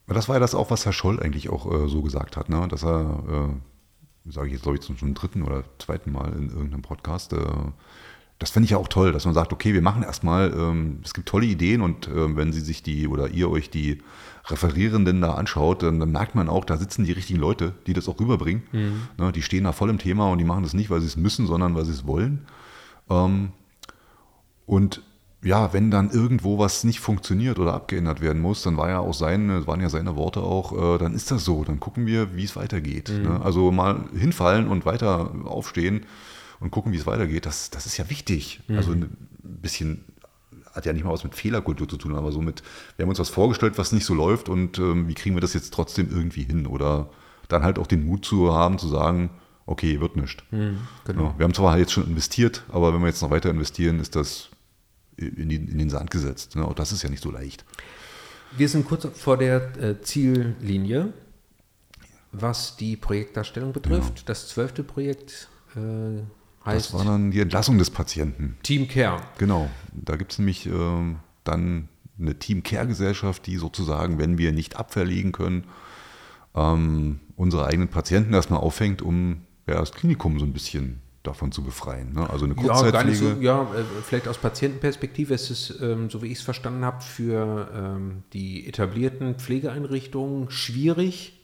[0.08, 2.68] Das war ja das auch, was Herr Scholl eigentlich auch äh, so gesagt hat, ne?
[2.68, 3.54] dass er äh,
[4.26, 7.34] sage ich jetzt glaube ich zum dritten oder zweiten Mal in irgendeinem Podcast.
[7.34, 7.46] Äh,
[8.40, 11.14] das finde ich ja auch toll, dass man sagt, okay, wir machen erstmal, ähm, es
[11.14, 14.02] gibt tolle Ideen und ähm, wenn Sie sich die oder ihr euch die
[14.46, 18.20] Referierenden da anschaut, dann, merkt man auch, da sitzen die richtigen Leute, die das auch
[18.20, 18.64] rüberbringen.
[18.72, 19.02] Mhm.
[19.18, 21.18] Ne, die stehen da voll im Thema und die machen das nicht, weil sie es
[21.18, 22.46] müssen, sondern weil sie es wollen.
[23.10, 23.52] Ähm,
[24.66, 25.04] und
[25.42, 29.14] ja, wenn dann irgendwo was nicht funktioniert oder abgeändert werden muss, dann war ja auch
[29.14, 32.44] seine, waren ja seine Worte auch, äh, dann ist das so, dann gucken wir, wie
[32.44, 33.10] es weitergeht.
[33.10, 33.24] Mhm.
[33.24, 33.42] Ne?
[33.42, 36.06] Also mal hinfallen und weiter aufstehen
[36.60, 38.62] und gucken, wie es weitergeht, das, das ist ja wichtig.
[38.68, 38.78] Mhm.
[38.78, 40.04] Also ein bisschen
[40.74, 42.62] hat ja nicht mal was mit Fehlerkultur zu tun, aber so mit,
[42.98, 45.54] wir haben uns was vorgestellt, was nicht so läuft und ähm, wie kriegen wir das
[45.54, 46.68] jetzt trotzdem irgendwie hin?
[46.68, 47.10] Oder
[47.48, 49.30] dann halt auch den Mut zu haben, zu sagen,
[49.66, 50.44] okay, wird nicht.
[50.52, 51.24] Mhm, genau.
[51.24, 54.16] ja, wir haben zwar jetzt schon investiert, aber wenn wir jetzt noch weiter investieren, ist
[54.16, 54.50] das
[55.20, 56.56] in, die, in den Sand gesetzt.
[56.56, 56.66] Ne?
[56.66, 57.66] Auch das ist ja nicht so leicht.
[58.58, 61.14] Wir sind kurz vor der äh, Ziellinie,
[62.32, 64.20] was die Projektdarstellung betrifft.
[64.20, 64.24] Ja.
[64.26, 66.22] Das zwölfte Projekt äh,
[66.66, 66.88] heißt.
[66.88, 68.58] Das war dann die Entlassung des Patienten.
[68.64, 69.22] Team Care.
[69.38, 69.70] Genau.
[69.92, 71.90] Da gibt es nämlich äh, dann
[72.20, 75.66] eine Team Care-Gesellschaft, die sozusagen, wenn wir nicht abverlegen können,
[76.56, 81.64] ähm, unsere eigenen Patienten erstmal auffängt, um ja, das Klinikum so ein bisschen davon zu
[81.64, 82.14] befreien.
[82.14, 82.30] Ne?
[82.30, 83.38] Also eine Kurzzeitpflege.
[83.42, 86.86] Ja, so, ja, äh, vielleicht aus Patientenperspektive ist es, ähm, so wie ich es verstanden
[86.86, 91.40] habe, für ähm, die etablierten Pflegeeinrichtungen schwierig,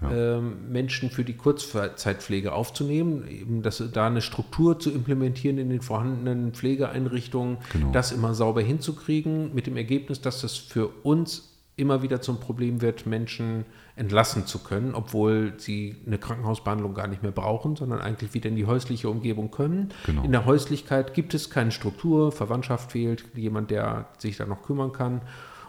[0.00, 0.38] ja.
[0.38, 5.82] ähm, Menschen für die Kurzzeitpflege aufzunehmen, eben das, da eine Struktur zu implementieren in den
[5.82, 7.92] vorhandenen Pflegeeinrichtungen, genau.
[7.92, 12.80] das immer sauber hinzukriegen, mit dem Ergebnis, dass das für uns immer wieder zum Problem
[12.82, 13.64] wird, Menschen
[13.96, 18.56] entlassen zu können, obwohl sie eine Krankenhausbehandlung gar nicht mehr brauchen, sondern eigentlich wieder in
[18.56, 19.90] die häusliche Umgebung können.
[20.06, 20.22] Genau.
[20.22, 24.92] In der Häuslichkeit gibt es keine Struktur, Verwandtschaft fehlt, jemand, der sich da noch kümmern
[24.92, 25.20] kann.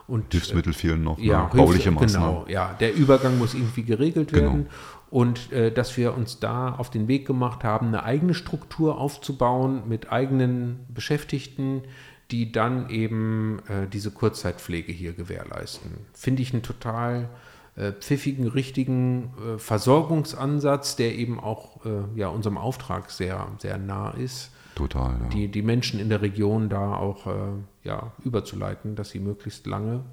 [0.08, 1.50] Und, Hilfsmittel fehlen noch, ja, ne?
[1.54, 2.30] bauliche Maßnahmen.
[2.30, 2.76] Genau, ja.
[2.80, 4.44] Der Übergang muss irgendwie geregelt genau.
[4.44, 4.64] werden.
[4.64, 4.76] Genau.
[5.12, 9.84] Und äh, dass wir uns da auf den Weg gemacht haben, eine eigene Struktur aufzubauen
[9.88, 11.84] mit eigenen Beschäftigten,
[12.32, 15.92] die dann eben äh, diese Kurzzeitpflege hier gewährleisten.
[16.14, 17.30] Finde ich einen total
[17.76, 24.12] äh, pfiffigen, richtigen äh, Versorgungsansatz, der eben auch äh, ja, unserem Auftrag sehr, sehr nah
[24.12, 24.52] ist.
[24.76, 25.12] Total.
[25.12, 25.30] Ja.
[25.30, 27.32] Die, die Menschen in der Region da auch äh,
[27.84, 30.04] ja, überzuleiten, dass sie möglichst lange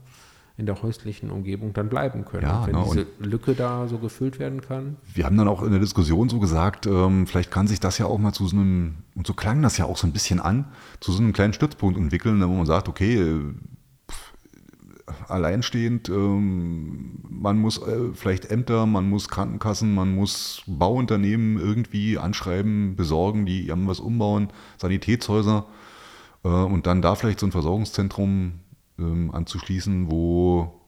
[0.59, 2.45] in der häuslichen Umgebung dann bleiben können.
[2.45, 4.97] Ja, wenn ne, diese Lücke da so gefüllt werden kann.
[5.13, 8.07] Wir haben dann auch in der Diskussion so gesagt, ähm, vielleicht kann sich das ja
[8.07, 10.67] auch mal zu so einem, und so klang das ja auch so ein bisschen an,
[11.01, 13.43] zu so einem kleinen Stützpunkt entwickeln, wo man sagt, okay,
[15.29, 22.97] alleinstehend, ähm, man muss äh, vielleicht Ämter, man muss Krankenkassen, man muss Bauunternehmen irgendwie anschreiben,
[22.97, 24.49] besorgen, die irgendwas umbauen,
[24.79, 25.67] Sanitätshäuser
[26.45, 28.61] äh, und dann da vielleicht so ein Versorgungszentrum
[28.99, 30.81] ähm, anzuschließen, wo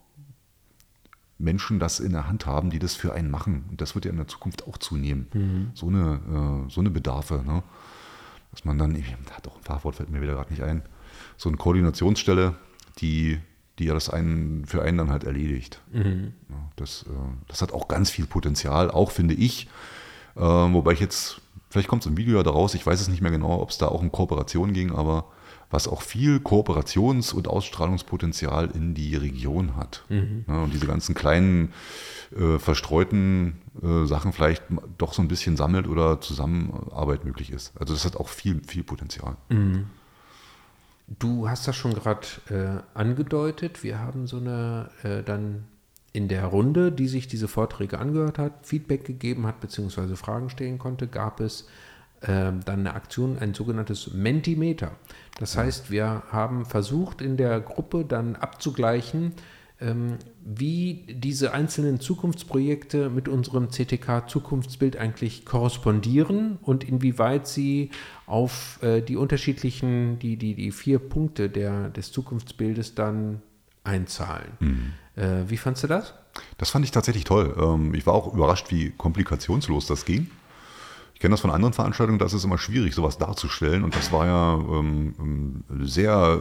[1.38, 3.66] Menschen das in der Hand haben, die das für einen machen.
[3.70, 5.28] Und das wird ja in der Zukunft auch zunehmen.
[5.32, 5.70] Mhm.
[5.74, 7.42] So, eine, äh, so eine Bedarfe.
[7.46, 7.62] Ne?
[8.50, 10.82] Dass man dann, da doch ein Fachwort fällt mir wieder gerade nicht ein,
[11.36, 12.56] so eine Koordinationsstelle,
[12.98, 13.38] die,
[13.78, 15.80] die ja das einen für einen dann halt erledigt.
[15.92, 16.32] Mhm.
[16.48, 17.12] Ja, das, äh,
[17.46, 19.68] das hat auch ganz viel Potenzial, auch finde ich.
[20.34, 21.40] Äh, wobei ich jetzt
[21.70, 23.78] vielleicht kommt es im Video ja daraus, ich weiß es nicht mehr genau, ob es
[23.78, 25.26] da auch um Kooperation ging, aber
[25.70, 30.04] was auch viel Kooperations- und Ausstrahlungspotenzial in die Region hat.
[30.08, 30.44] Mhm.
[30.48, 31.72] Ja, und diese ganzen kleinen
[32.36, 34.62] äh, verstreuten äh, Sachen vielleicht
[34.96, 37.72] doch so ein bisschen sammelt oder Zusammenarbeit möglich ist.
[37.78, 39.36] Also das hat auch viel, viel Potenzial.
[41.18, 43.82] Du hast das schon gerade äh, angedeutet.
[43.82, 45.64] Wir haben so eine äh, dann
[46.12, 50.78] in der Runde, die sich diese Vorträge angehört hat, Feedback gegeben hat, beziehungsweise Fragen stellen
[50.78, 51.68] konnte, gab es
[52.20, 54.92] dann eine Aktion, ein sogenanntes Mentimeter.
[55.38, 59.34] Das heißt, wir haben versucht, in der Gruppe dann abzugleichen,
[59.80, 67.90] ähm, wie diese einzelnen Zukunftsprojekte mit unserem CTK-Zukunftsbild eigentlich korrespondieren und inwieweit sie
[68.26, 73.40] auf äh, die unterschiedlichen, die, die, die vier Punkte der, des Zukunftsbildes dann
[73.84, 74.50] einzahlen.
[75.14, 76.14] Äh, wie fandst du das?
[76.56, 77.54] Das fand ich tatsächlich toll.
[77.60, 80.28] Ähm, ich war auch überrascht, wie komplikationslos das ging.
[81.18, 83.82] Ich kenne das von anderen Veranstaltungen, da ist es immer schwierig, sowas darzustellen.
[83.82, 86.38] Und das war ja ähm, ähm, sehr,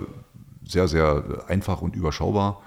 [0.63, 2.61] sehr, sehr einfach und überschaubar.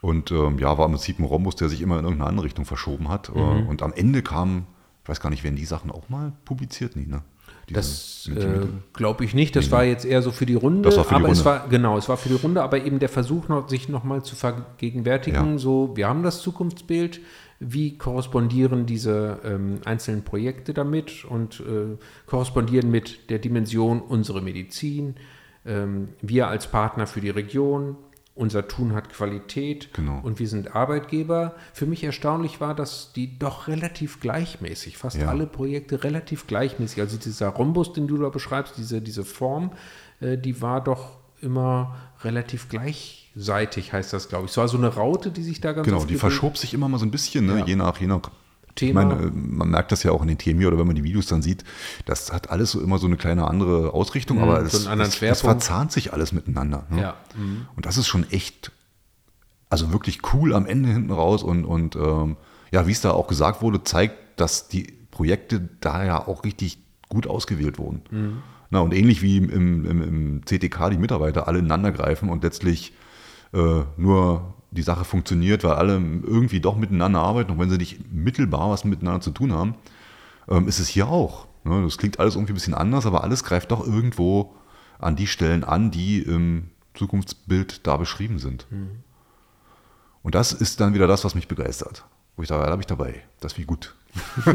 [0.00, 2.64] Und ähm, ja, war im Prinzip ein Rhombus, der sich immer in irgendeine andere Richtung
[2.64, 3.28] verschoben hat.
[3.28, 4.64] Äh, Und am Ende kam,
[5.02, 6.96] ich weiß gar nicht, werden die Sachen auch mal publiziert?
[6.96, 7.20] Nee, ne?
[7.68, 9.54] Das äh, glaube ich nicht.
[9.54, 10.88] Das war jetzt eher so für die Runde.
[10.88, 11.60] Das war für die aber es Runde.
[11.60, 14.34] war genau, es war für die Runde, aber eben der Versuch, noch, sich nochmal zu
[14.34, 15.52] vergegenwärtigen.
[15.52, 15.58] Ja.
[15.58, 17.20] So, wir haben das Zukunftsbild.
[17.62, 25.16] Wie korrespondieren diese ähm, einzelnen Projekte damit und äh, korrespondieren mit der Dimension unsere Medizin,
[25.66, 27.96] ähm, wir als Partner für die Region,
[28.34, 30.20] unser Tun hat Qualität Genau.
[30.22, 31.54] und wir sind Arbeitgeber.
[31.74, 35.28] Für mich erstaunlich war, dass die doch relativ gleichmäßig, fast Ja.
[35.28, 39.72] alle Projekte relativ gleichmäßig, also dieser Rhombus, den du da beschreibst, diese, diese Form,
[40.20, 42.70] äh, die war doch immer relativ
[43.34, 44.52] gleichseitig, heißt das, glaube ich.
[44.52, 46.98] Es war so eine Raute, die sich da ganz Genau, die verschob sich immer mal
[46.98, 47.60] so ein bisschen, ne?
[47.60, 47.66] Ja.
[47.66, 48.22] je nach, je nach
[48.74, 49.02] Thema.
[49.02, 50.96] Ich meine, äh, man merkt das ja auch in den Themen hier oder wenn man
[50.96, 51.64] die Videos dann sieht,
[52.06, 55.10] das hat alles so immer so eine kleine andere Ausrichtung, Mhm, aber so es, anderen
[55.10, 56.86] es, es verzahnt sich alles miteinander.
[56.88, 57.00] Ne?
[57.00, 57.16] Ja.
[57.36, 57.66] mhm.
[57.76, 58.72] Und das ist schon echt,
[59.68, 62.36] also wirklich cool am Ende hinten raus und, und ähm,
[62.70, 66.78] ja, wie es da auch gesagt wurde, zeigt, dass die Projekte da ja auch richtig
[67.08, 68.02] gut ausgewählt wurden.
[68.10, 68.42] Mhm.
[68.70, 72.92] Na, und ähnlich wie im, im, im CTK die Mitarbeiter alle ineinander greifen und letztlich
[73.52, 78.12] äh, nur die Sache funktioniert, weil alle irgendwie doch miteinander arbeiten, auch wenn sie nicht
[78.12, 79.74] mittelbar was miteinander zu tun haben,
[80.48, 81.46] ähm, ist es hier auch.
[81.64, 81.82] Ne?
[81.82, 84.54] Das klingt alles irgendwie ein bisschen anders, aber alles greift doch irgendwo
[84.98, 88.66] an die Stellen an, die im Zukunftsbild da beschrieben sind.
[90.22, 92.04] Und das ist dann wieder das, was mich begeistert.
[92.36, 93.22] Wo ich sage, da habe ich dabei.
[93.40, 93.94] Das wie gut.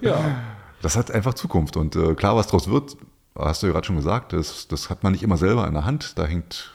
[0.00, 0.40] Ja.
[0.82, 1.76] Das hat einfach Zukunft.
[1.76, 2.96] Und äh, klar, was daraus wird,
[3.36, 5.84] hast du ja gerade schon gesagt, das, das hat man nicht immer selber in der
[5.84, 6.18] Hand.
[6.18, 6.72] Da hängt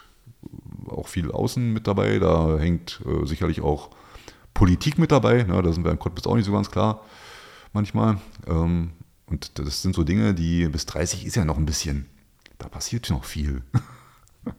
[0.88, 3.90] auch viel Außen mit dabei, da hängt äh, sicherlich auch
[4.54, 5.44] Politik mit dabei.
[5.44, 5.62] Ne?
[5.62, 7.02] Da sind wir im Cottbus auch nicht so ganz klar
[7.74, 8.18] manchmal.
[8.48, 8.92] Ähm,
[9.28, 12.08] und das sind so Dinge, die bis 30 ist ja noch ein bisschen,
[12.58, 13.62] da passiert noch viel.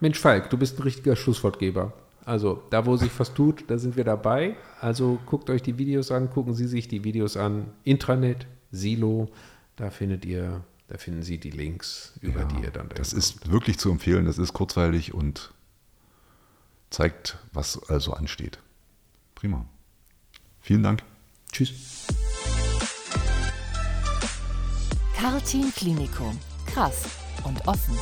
[0.00, 1.92] Mensch, Falk, du bist ein richtiger Schlusswortgeber.
[2.24, 4.56] Also, da wo sich was tut, da sind wir dabei.
[4.80, 7.70] Also guckt euch die Videos an, gucken Sie sich die Videos an.
[7.84, 9.30] Intranet, Silo,
[9.76, 13.78] da findet ihr, da finden Sie die Links, über die ihr dann Das ist wirklich
[13.78, 15.52] zu empfehlen, das ist kurzweilig und
[16.90, 18.58] zeigt, was also ansteht.
[19.34, 19.66] Prima.
[20.60, 21.02] Vielen Dank.
[21.52, 22.06] Tschüss.
[25.14, 26.38] Cartin Klinikum.
[26.66, 27.04] Krass
[27.44, 27.96] und offen.